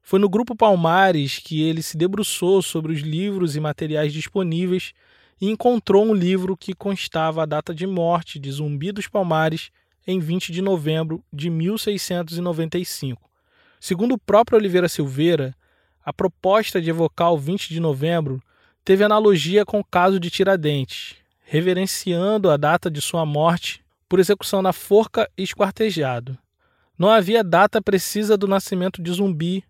Foi 0.03 0.19
no 0.19 0.27
Grupo 0.27 0.53
Palmares 0.53 1.39
que 1.39 1.61
ele 1.61 1.81
se 1.81 1.95
debruçou 1.95 2.61
sobre 2.61 2.91
os 2.91 2.99
livros 2.99 3.55
e 3.55 3.61
materiais 3.61 4.11
disponíveis 4.11 4.91
e 5.39 5.49
encontrou 5.49 6.05
um 6.05 6.13
livro 6.13 6.57
que 6.57 6.73
constava 6.73 7.43
a 7.43 7.45
data 7.45 7.73
de 7.73 7.87
morte 7.87 8.37
de 8.37 8.51
Zumbi 8.51 8.91
dos 8.91 9.07
Palmares 9.07 9.71
em 10.05 10.19
20 10.19 10.51
de 10.51 10.61
novembro 10.61 11.23
de 11.31 11.49
1695. 11.49 13.31
Segundo 13.79 14.15
o 14.15 14.19
próprio 14.19 14.57
Oliveira 14.57 14.89
Silveira, 14.89 15.55
a 16.03 16.11
proposta 16.11 16.81
de 16.81 16.89
evocar 16.89 17.31
o 17.31 17.37
20 17.37 17.69
de 17.69 17.79
novembro 17.79 18.41
teve 18.87 19.03
analogia 19.03 19.65
com 19.65 19.81
o 19.81 19.83
caso 19.83 20.17
de 20.17 20.29
Tiradentes, 20.29 21.17
reverenciando 21.43 22.49
a 22.49 22.55
data 22.55 22.89
de 22.89 23.01
sua 23.01 23.25
morte 23.25 23.83
por 24.07 24.17
execução 24.17 24.61
na 24.61 24.71
forca 24.71 25.29
e 25.37 25.43
esquartejado. 25.43 26.37
Não 26.97 27.09
havia 27.09 27.43
data 27.43 27.81
precisa 27.81 28.37
do 28.37 28.47
nascimento 28.47 29.03
de 29.03 29.11
Zumbi 29.11 29.61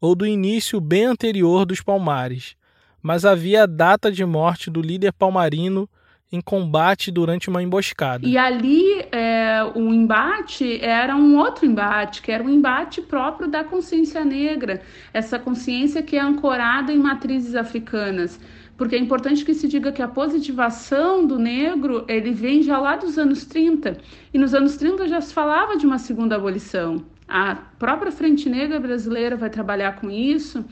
ou 0.00 0.14
do 0.14 0.24
início 0.24 0.80
bem 0.80 1.06
anterior 1.06 1.66
dos 1.66 1.82
Palmares, 1.82 2.54
mas 3.02 3.24
havia 3.24 3.64
a 3.64 3.66
data 3.66 4.08
de 4.08 4.24
morte 4.24 4.70
do 4.70 4.80
líder 4.80 5.12
palmarino 5.14 5.90
em 6.30 6.40
combate 6.40 7.10
durante 7.10 7.48
uma 7.48 7.60
emboscada. 7.60 8.24
E 8.24 8.38
ali 8.38 9.04
é, 9.10 9.64
o 9.74 9.92
embate 9.92 10.78
era 10.80 11.16
um 11.16 11.36
outro 11.36 11.66
embate, 11.66 12.22
que 12.22 12.30
era 12.30 12.44
um 12.44 12.48
embate 12.48 13.02
próprio 13.02 13.48
da 13.48 13.64
consciência 13.64 14.24
negra, 14.24 14.80
essa 15.12 15.40
consciência 15.40 16.04
que 16.04 16.14
é 16.14 16.20
ancorada 16.20 16.92
em 16.92 16.98
matrizes 16.98 17.56
africanas. 17.56 18.38
Porque 18.80 18.96
é 18.96 18.98
importante 18.98 19.44
que 19.44 19.52
se 19.52 19.68
diga 19.68 19.92
que 19.92 20.00
a 20.00 20.08
positivação 20.08 21.26
do 21.26 21.38
negro 21.38 22.02
ele 22.08 22.30
vem 22.30 22.62
já 22.62 22.78
lá 22.78 22.96
dos 22.96 23.18
anos 23.18 23.44
30. 23.44 23.98
E 24.32 24.38
nos 24.38 24.54
anos 24.54 24.78
30 24.78 25.06
já 25.06 25.20
se 25.20 25.34
falava 25.34 25.76
de 25.76 25.84
uma 25.84 25.98
segunda 25.98 26.36
abolição. 26.36 27.04
A 27.28 27.56
própria 27.78 28.10
Frente 28.10 28.48
Negra 28.48 28.80
brasileira 28.80 29.36
vai 29.36 29.50
trabalhar 29.50 30.00
com 30.00 30.10
isso. 30.10 30.64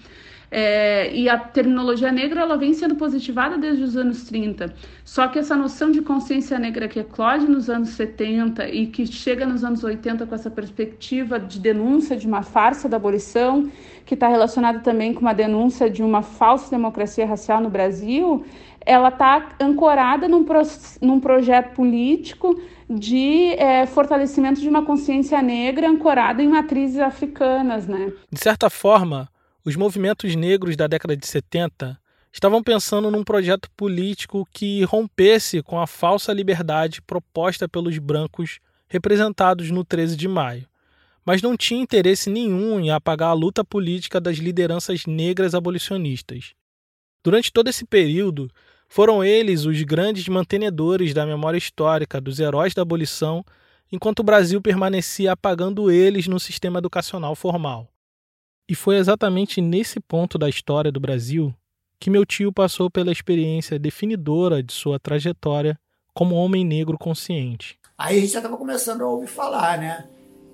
É, 0.50 1.14
e 1.14 1.28
a 1.28 1.38
terminologia 1.38 2.10
negra 2.10 2.40
ela 2.40 2.56
vem 2.56 2.72
sendo 2.72 2.94
positivada 2.94 3.58
desde 3.58 3.82
os 3.82 3.96
anos 3.96 4.24
30. 4.24 4.74
Só 5.04 5.28
que 5.28 5.38
essa 5.38 5.54
noção 5.54 5.90
de 5.90 6.00
consciência 6.00 6.58
negra 6.58 6.88
que 6.88 7.00
eclode 7.00 7.46
nos 7.46 7.68
anos 7.68 7.90
70 7.90 8.68
e 8.68 8.86
que 8.86 9.06
chega 9.06 9.44
nos 9.44 9.62
anos 9.62 9.84
80 9.84 10.26
com 10.26 10.34
essa 10.34 10.50
perspectiva 10.50 11.38
de 11.38 11.60
denúncia 11.60 12.16
de 12.16 12.26
uma 12.26 12.42
farsa 12.42 12.88
da 12.88 12.96
abolição, 12.96 13.70
que 14.06 14.14
está 14.14 14.28
relacionada 14.28 14.80
também 14.80 15.12
com 15.12 15.20
uma 15.20 15.34
denúncia 15.34 15.90
de 15.90 16.02
uma 16.02 16.22
falsa 16.22 16.70
democracia 16.70 17.26
racial 17.26 17.60
no 17.60 17.68
Brasil, 17.68 18.44
ela 18.86 19.08
está 19.08 19.50
ancorada 19.60 20.26
num, 20.26 20.44
pro, 20.44 20.62
num 21.02 21.20
projeto 21.20 21.74
político 21.74 22.58
de 22.88 23.52
é, 23.58 23.84
fortalecimento 23.84 24.62
de 24.62 24.68
uma 24.68 24.82
consciência 24.82 25.42
negra 25.42 25.90
ancorada 25.90 26.42
em 26.42 26.48
matrizes 26.48 26.98
africanas, 26.98 27.86
né? 27.86 28.10
De 28.32 28.40
certa 28.40 28.70
forma, 28.70 29.28
os 29.68 29.76
movimentos 29.76 30.34
negros 30.34 30.76
da 30.76 30.86
década 30.86 31.14
de 31.14 31.26
70 31.26 32.00
estavam 32.32 32.62
pensando 32.62 33.10
num 33.10 33.22
projeto 33.22 33.70
político 33.76 34.48
que 34.50 34.82
rompesse 34.84 35.62
com 35.62 35.78
a 35.78 35.86
falsa 35.86 36.32
liberdade 36.32 37.02
proposta 37.02 37.68
pelos 37.68 37.98
brancos 37.98 38.60
representados 38.88 39.70
no 39.70 39.84
13 39.84 40.16
de 40.16 40.26
maio, 40.26 40.66
mas 41.22 41.42
não 41.42 41.54
tinha 41.54 41.82
interesse 41.82 42.30
nenhum 42.30 42.80
em 42.80 42.90
apagar 42.90 43.28
a 43.28 43.34
luta 43.34 43.62
política 43.62 44.18
das 44.18 44.38
lideranças 44.38 45.04
negras 45.04 45.54
abolicionistas. 45.54 46.54
Durante 47.22 47.52
todo 47.52 47.68
esse 47.68 47.84
período, 47.84 48.50
foram 48.88 49.22
eles 49.22 49.66
os 49.66 49.82
grandes 49.82 50.26
mantenedores 50.28 51.12
da 51.12 51.26
memória 51.26 51.58
histórica 51.58 52.18
dos 52.22 52.40
heróis 52.40 52.72
da 52.72 52.80
abolição, 52.80 53.44
enquanto 53.92 54.20
o 54.20 54.24
Brasil 54.24 54.62
permanecia 54.62 55.32
apagando 55.32 55.90
eles 55.90 56.26
no 56.26 56.40
sistema 56.40 56.78
educacional 56.78 57.36
formal. 57.36 57.92
E 58.68 58.74
foi 58.74 58.96
exatamente 58.96 59.62
nesse 59.62 59.98
ponto 59.98 60.36
da 60.36 60.46
história 60.46 60.92
do 60.92 61.00
Brasil 61.00 61.54
que 61.98 62.10
meu 62.10 62.26
tio 62.26 62.52
passou 62.52 62.90
pela 62.90 63.10
experiência 63.10 63.78
definidora 63.78 64.62
de 64.62 64.72
sua 64.72 65.00
trajetória 65.00 65.78
como 66.14 66.34
homem 66.34 66.64
negro 66.64 66.98
consciente. 66.98 67.78
Aí 67.96 68.18
a 68.18 68.20
gente 68.20 68.32
já 68.32 68.40
estava 68.40 68.56
começando 68.56 69.02
a 69.02 69.08
ouvir 69.08 69.26
falar, 69.26 69.78
né? 69.78 70.06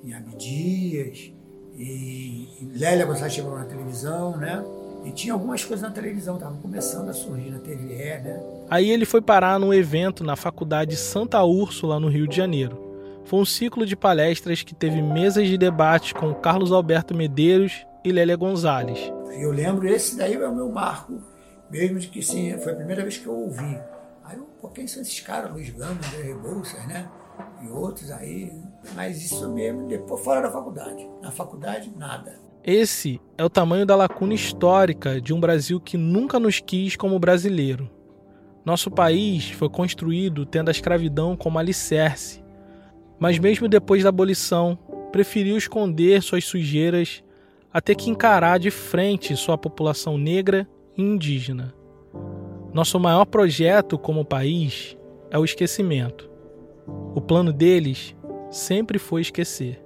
Em 0.03 0.14
Abdias, 0.14 1.33
em 1.77 2.70
Lélia 2.77 3.05
Gonçalves 3.05 3.44
na 3.44 3.64
televisão, 3.64 4.37
né? 4.37 4.64
E 5.05 5.11
tinha 5.11 5.35
algumas 5.35 5.64
coisas 5.64 5.87
na 5.87 5.90
televisão, 5.90 6.37
estavam 6.37 6.59
começando 6.59 7.09
a 7.09 7.12
surgir 7.12 7.50
na 7.50 7.59
TVE, 7.59 8.22
né? 8.22 8.42
Aí 8.70 8.88
ele 8.90 9.05
foi 9.05 9.20
parar 9.20 9.59
num 9.59 9.74
evento 9.74 10.22
na 10.22 10.37
Faculdade 10.37 10.96
Santa 10.96 11.42
Úrsula, 11.42 11.98
no 11.98 12.09
Rio 12.09 12.29
de 12.29 12.37
Janeiro. 12.37 12.81
Foi 13.24 13.40
um 13.40 13.44
ciclo 13.44 13.85
de 13.85 13.96
palestras 13.96 14.62
que 14.62 14.74
teve 14.74 15.03
mesas 15.03 15.48
de 15.48 15.59
debate 15.59 16.14
com 16.14 16.33
Carlos 16.33 16.72
Alberto 16.72 17.14
Medeiros 17.14 17.85
e 18.05 18.12
Lélia 18.12 18.37
Gonzalez. 18.37 19.12
Eu 19.33 19.51
lembro, 19.51 19.88
esse 19.88 20.17
daí 20.17 20.35
é 20.35 20.49
o 20.49 20.55
meu 20.55 20.71
marco, 20.71 21.21
mesmo 21.71 21.99
de 21.99 22.09
que 22.09 22.23
sim, 22.23 22.57
foi 22.59 22.73
a 22.73 22.77
primeira 22.77 23.03
vez 23.03 23.17
que 23.17 23.27
eu 23.27 23.35
ouvi. 23.35 23.79
Aí 24.23 24.37
eu, 24.37 24.45
pô, 24.61 24.69
quem 24.69 24.87
são 24.87 25.03
esses 25.03 25.21
caras? 25.21 25.51
Luiz 25.51 25.71
Gama, 25.71 25.93
André 25.93 26.23
Rebouças, 26.23 26.87
né? 26.87 27.09
E 27.62 27.69
outros 27.69 28.11
aí. 28.11 28.53
Mas 28.95 29.25
isso 29.25 29.51
mesmo, 29.51 29.88
depois 29.88 30.23
fora 30.23 30.43
da 30.43 30.51
faculdade. 30.51 31.09
Na 31.23 31.31
faculdade, 31.31 31.93
nada. 31.97 32.38
Esse 32.62 33.21
é 33.37 33.45
o 33.45 33.51
tamanho 33.51 33.85
da 33.85 33.97
lacuna 33.97 34.35
histórica 34.35 35.21
de 35.21 35.35
um 35.35 35.40
Brasil 35.40 35.81
que 35.81 35.97
nunca 35.97 36.38
nos 36.38 36.61
quis 36.61 36.97
como 36.97 37.19
brasileiro. 37.19 37.90
Nosso 38.64 38.90
país 38.90 39.51
foi 39.51 39.69
construído 39.69 40.47
tendo 40.47 40.69
a 40.69 40.71
escravidão 40.71 41.37
como 41.37 41.59
alicerce, 41.59 42.43
mas 43.19 43.38
mesmo 43.38 43.69
depois 43.69 44.03
da 44.03 44.09
abolição, 44.09 44.79
preferiu 45.12 45.59
esconder 45.59 46.23
suas 46.23 46.45
sujeiras 46.45 47.23
a 47.75 47.81
ter 47.81 47.97
que 47.97 48.09
encarar 48.09 48.61
de 48.61 48.71
frente 48.71 49.35
sua 49.37 49.59
população 49.59 50.17
negra 50.17 50.65
e 50.97 51.03
indígena. 51.03 51.75
Nosso 52.73 53.01
maior 53.01 53.25
projeto 53.25 53.99
como 53.99 54.25
país 54.25 54.97
é 55.29 55.37
o 55.37 55.45
esquecimento. 55.45 56.31
O 57.17 57.21
plano 57.21 57.53
deles 57.53 58.15
sempre 58.49 58.97
foi 58.97 59.23
esquecer. 59.23 59.85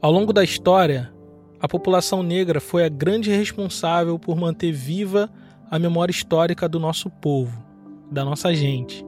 Ao 0.00 0.12
longo 0.12 0.32
da 0.32 0.44
história, 0.44 1.12
a 1.60 1.66
população 1.66 2.22
negra 2.22 2.60
foi 2.60 2.84
a 2.84 2.88
grande 2.88 3.32
responsável 3.32 4.16
por 4.16 4.36
manter 4.36 4.70
viva 4.70 5.28
a 5.68 5.80
memória 5.80 6.12
histórica 6.12 6.68
do 6.68 6.78
nosso 6.78 7.10
povo, 7.10 7.60
da 8.08 8.24
nossa 8.24 8.54
gente. 8.54 9.04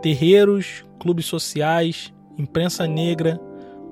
Terreiros, 0.00 0.86
clubes 0.98 1.26
sociais, 1.26 2.14
imprensa 2.38 2.86
negra, 2.86 3.38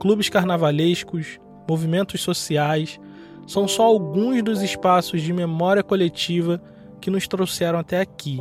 clubes 0.00 0.30
carnavalescos, 0.30 1.38
movimentos 1.68 2.20
sociais, 2.20 3.00
são 3.46 3.68
só 3.68 3.84
alguns 3.84 4.42
dos 4.42 4.62
espaços 4.62 5.22
de 5.22 5.32
memória 5.32 5.82
coletiva 5.82 6.60
que 7.00 7.10
nos 7.10 7.28
trouxeram 7.28 7.78
até 7.78 8.00
aqui, 8.00 8.38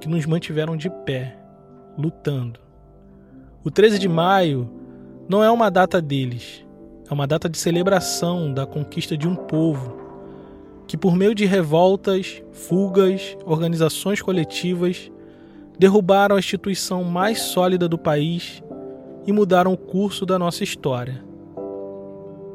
que 0.00 0.08
nos 0.08 0.24
mantiveram 0.26 0.76
de 0.76 0.88
pé, 0.88 1.36
lutando. 1.98 2.60
O 3.64 3.70
13 3.70 3.98
de 3.98 4.08
maio 4.08 4.70
não 5.28 5.42
é 5.42 5.50
uma 5.50 5.70
data 5.70 6.00
deles, 6.00 6.64
é 7.08 7.12
uma 7.12 7.26
data 7.26 7.48
de 7.48 7.58
celebração 7.58 8.52
da 8.52 8.66
conquista 8.66 9.16
de 9.16 9.26
um 9.26 9.34
povo 9.34 9.98
que, 10.86 10.96
por 10.96 11.16
meio 11.16 11.34
de 11.34 11.44
revoltas, 11.44 12.42
fugas, 12.52 13.36
organizações 13.44 14.22
coletivas, 14.22 15.10
derrubaram 15.78 16.36
a 16.36 16.38
instituição 16.38 17.02
mais 17.04 17.40
sólida 17.40 17.88
do 17.88 17.98
país 17.98 18.62
e 19.26 19.32
mudaram 19.32 19.72
o 19.72 19.76
curso 19.76 20.24
da 20.24 20.38
nossa 20.38 20.64
história 20.64 21.29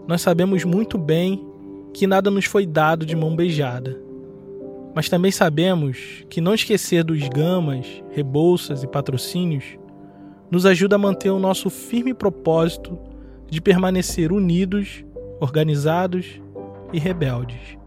nós 0.07 0.21
sabemos 0.21 0.63
muito 0.63 0.97
bem 0.97 1.45
que 1.93 2.05
nada 2.05 2.29
nos 2.29 2.45
foi 2.45 2.65
dado 2.65 3.05
de 3.05 3.15
mão 3.15 3.35
beijada. 3.35 3.99
Mas 4.93 5.09
também 5.09 5.31
sabemos 5.31 6.23
que 6.29 6.39
não 6.39 6.53
esquecer 6.53 7.03
dos 7.03 7.27
gamas, 7.27 8.03
rebolsas 8.11 8.83
e 8.83 8.87
patrocínios 8.87 9.77
nos 10.49 10.65
ajuda 10.65 10.95
a 10.95 10.99
manter 10.99 11.29
o 11.29 11.39
nosso 11.39 11.69
firme 11.69 12.13
propósito 12.13 12.97
de 13.49 13.59
permanecer 13.59 14.31
unidos, 14.31 15.03
organizados 15.39 16.41
e 16.93 16.99
rebeldes. 16.99 17.77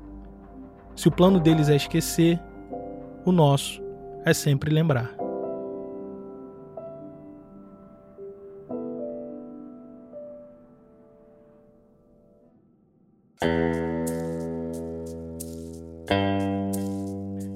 Se 0.94 1.08
o 1.08 1.12
plano 1.12 1.38
deles 1.38 1.68
é 1.68 1.76
esquecer, 1.76 2.40
o 3.24 3.32
nosso 3.32 3.80
é 4.24 4.34
sempre 4.34 4.70
lembrar. 4.70 5.17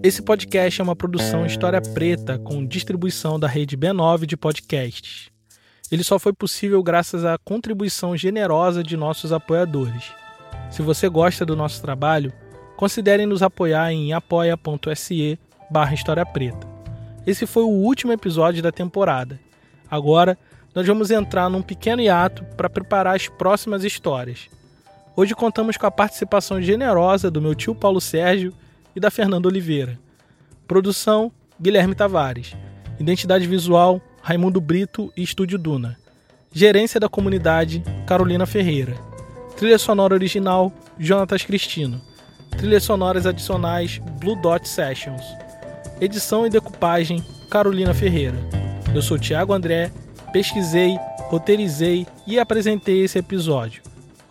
Esse 0.04 0.20
podcast 0.20 0.80
é 0.80 0.84
uma 0.84 0.96
produção 0.96 1.46
História 1.46 1.80
Preta 1.80 2.36
com 2.36 2.66
distribuição 2.66 3.38
da 3.38 3.46
rede 3.46 3.76
B9 3.76 4.26
de 4.26 4.36
podcasts. 4.36 5.30
Ele 5.92 6.02
só 6.02 6.18
foi 6.18 6.32
possível 6.32 6.82
graças 6.82 7.24
à 7.24 7.38
contribuição 7.38 8.16
generosa 8.16 8.82
de 8.82 8.96
nossos 8.96 9.32
apoiadores. 9.32 10.12
Se 10.72 10.82
você 10.82 11.08
gosta 11.08 11.46
do 11.46 11.54
nosso 11.54 11.80
trabalho, 11.80 12.32
considere 12.76 13.26
nos 13.26 13.42
apoiar 13.42 13.92
em 13.92 14.12
apoia.se 14.12 15.38
barra 15.70 15.94
História 15.94 16.26
Preta. 16.26 16.66
Esse 17.24 17.46
foi 17.46 17.62
o 17.62 17.68
último 17.68 18.12
episódio 18.12 18.60
da 18.60 18.72
temporada. 18.72 19.38
Agora, 19.88 20.36
nós 20.74 20.84
vamos 20.84 21.12
entrar 21.12 21.48
num 21.48 21.62
pequeno 21.62 22.02
hiato 22.02 22.44
para 22.56 22.68
preparar 22.68 23.14
as 23.14 23.28
próximas 23.28 23.84
histórias. 23.84 24.50
Hoje 25.14 25.34
contamos 25.34 25.76
com 25.76 25.84
a 25.84 25.90
participação 25.90 26.60
generosa 26.62 27.30
do 27.30 27.42
meu 27.42 27.54
tio 27.54 27.74
Paulo 27.74 28.00
Sérgio 28.00 28.50
e 28.96 29.00
da 29.00 29.10
Fernanda 29.10 29.46
Oliveira. 29.46 29.98
Produção: 30.66 31.30
Guilherme 31.60 31.94
Tavares. 31.94 32.56
Identidade 32.98 33.46
visual: 33.46 34.00
Raimundo 34.22 34.58
Brito 34.58 35.12
e 35.14 35.22
Estúdio 35.22 35.58
Duna. 35.58 35.98
Gerência 36.50 36.98
da 36.98 37.10
comunidade: 37.10 37.82
Carolina 38.06 38.46
Ferreira. 38.46 38.94
Trilha 39.54 39.78
sonora 39.78 40.14
original: 40.14 40.72
Jonatas 40.98 41.44
Cristino. 41.44 42.00
Trilhas 42.56 42.82
sonoras 42.82 43.26
adicionais: 43.26 43.98
Blue 44.18 44.40
Dot 44.40 44.66
Sessions. 44.66 45.22
Edição 46.00 46.46
e 46.46 46.50
decupagem: 46.50 47.22
Carolina 47.50 47.92
Ferreira. 47.92 48.38
Eu 48.94 49.02
sou 49.02 49.18
Tiago 49.18 49.52
André, 49.52 49.92
pesquisei, 50.32 50.96
roteirizei 51.28 52.06
e 52.26 52.38
apresentei 52.38 53.04
esse 53.04 53.18
episódio. 53.18 53.91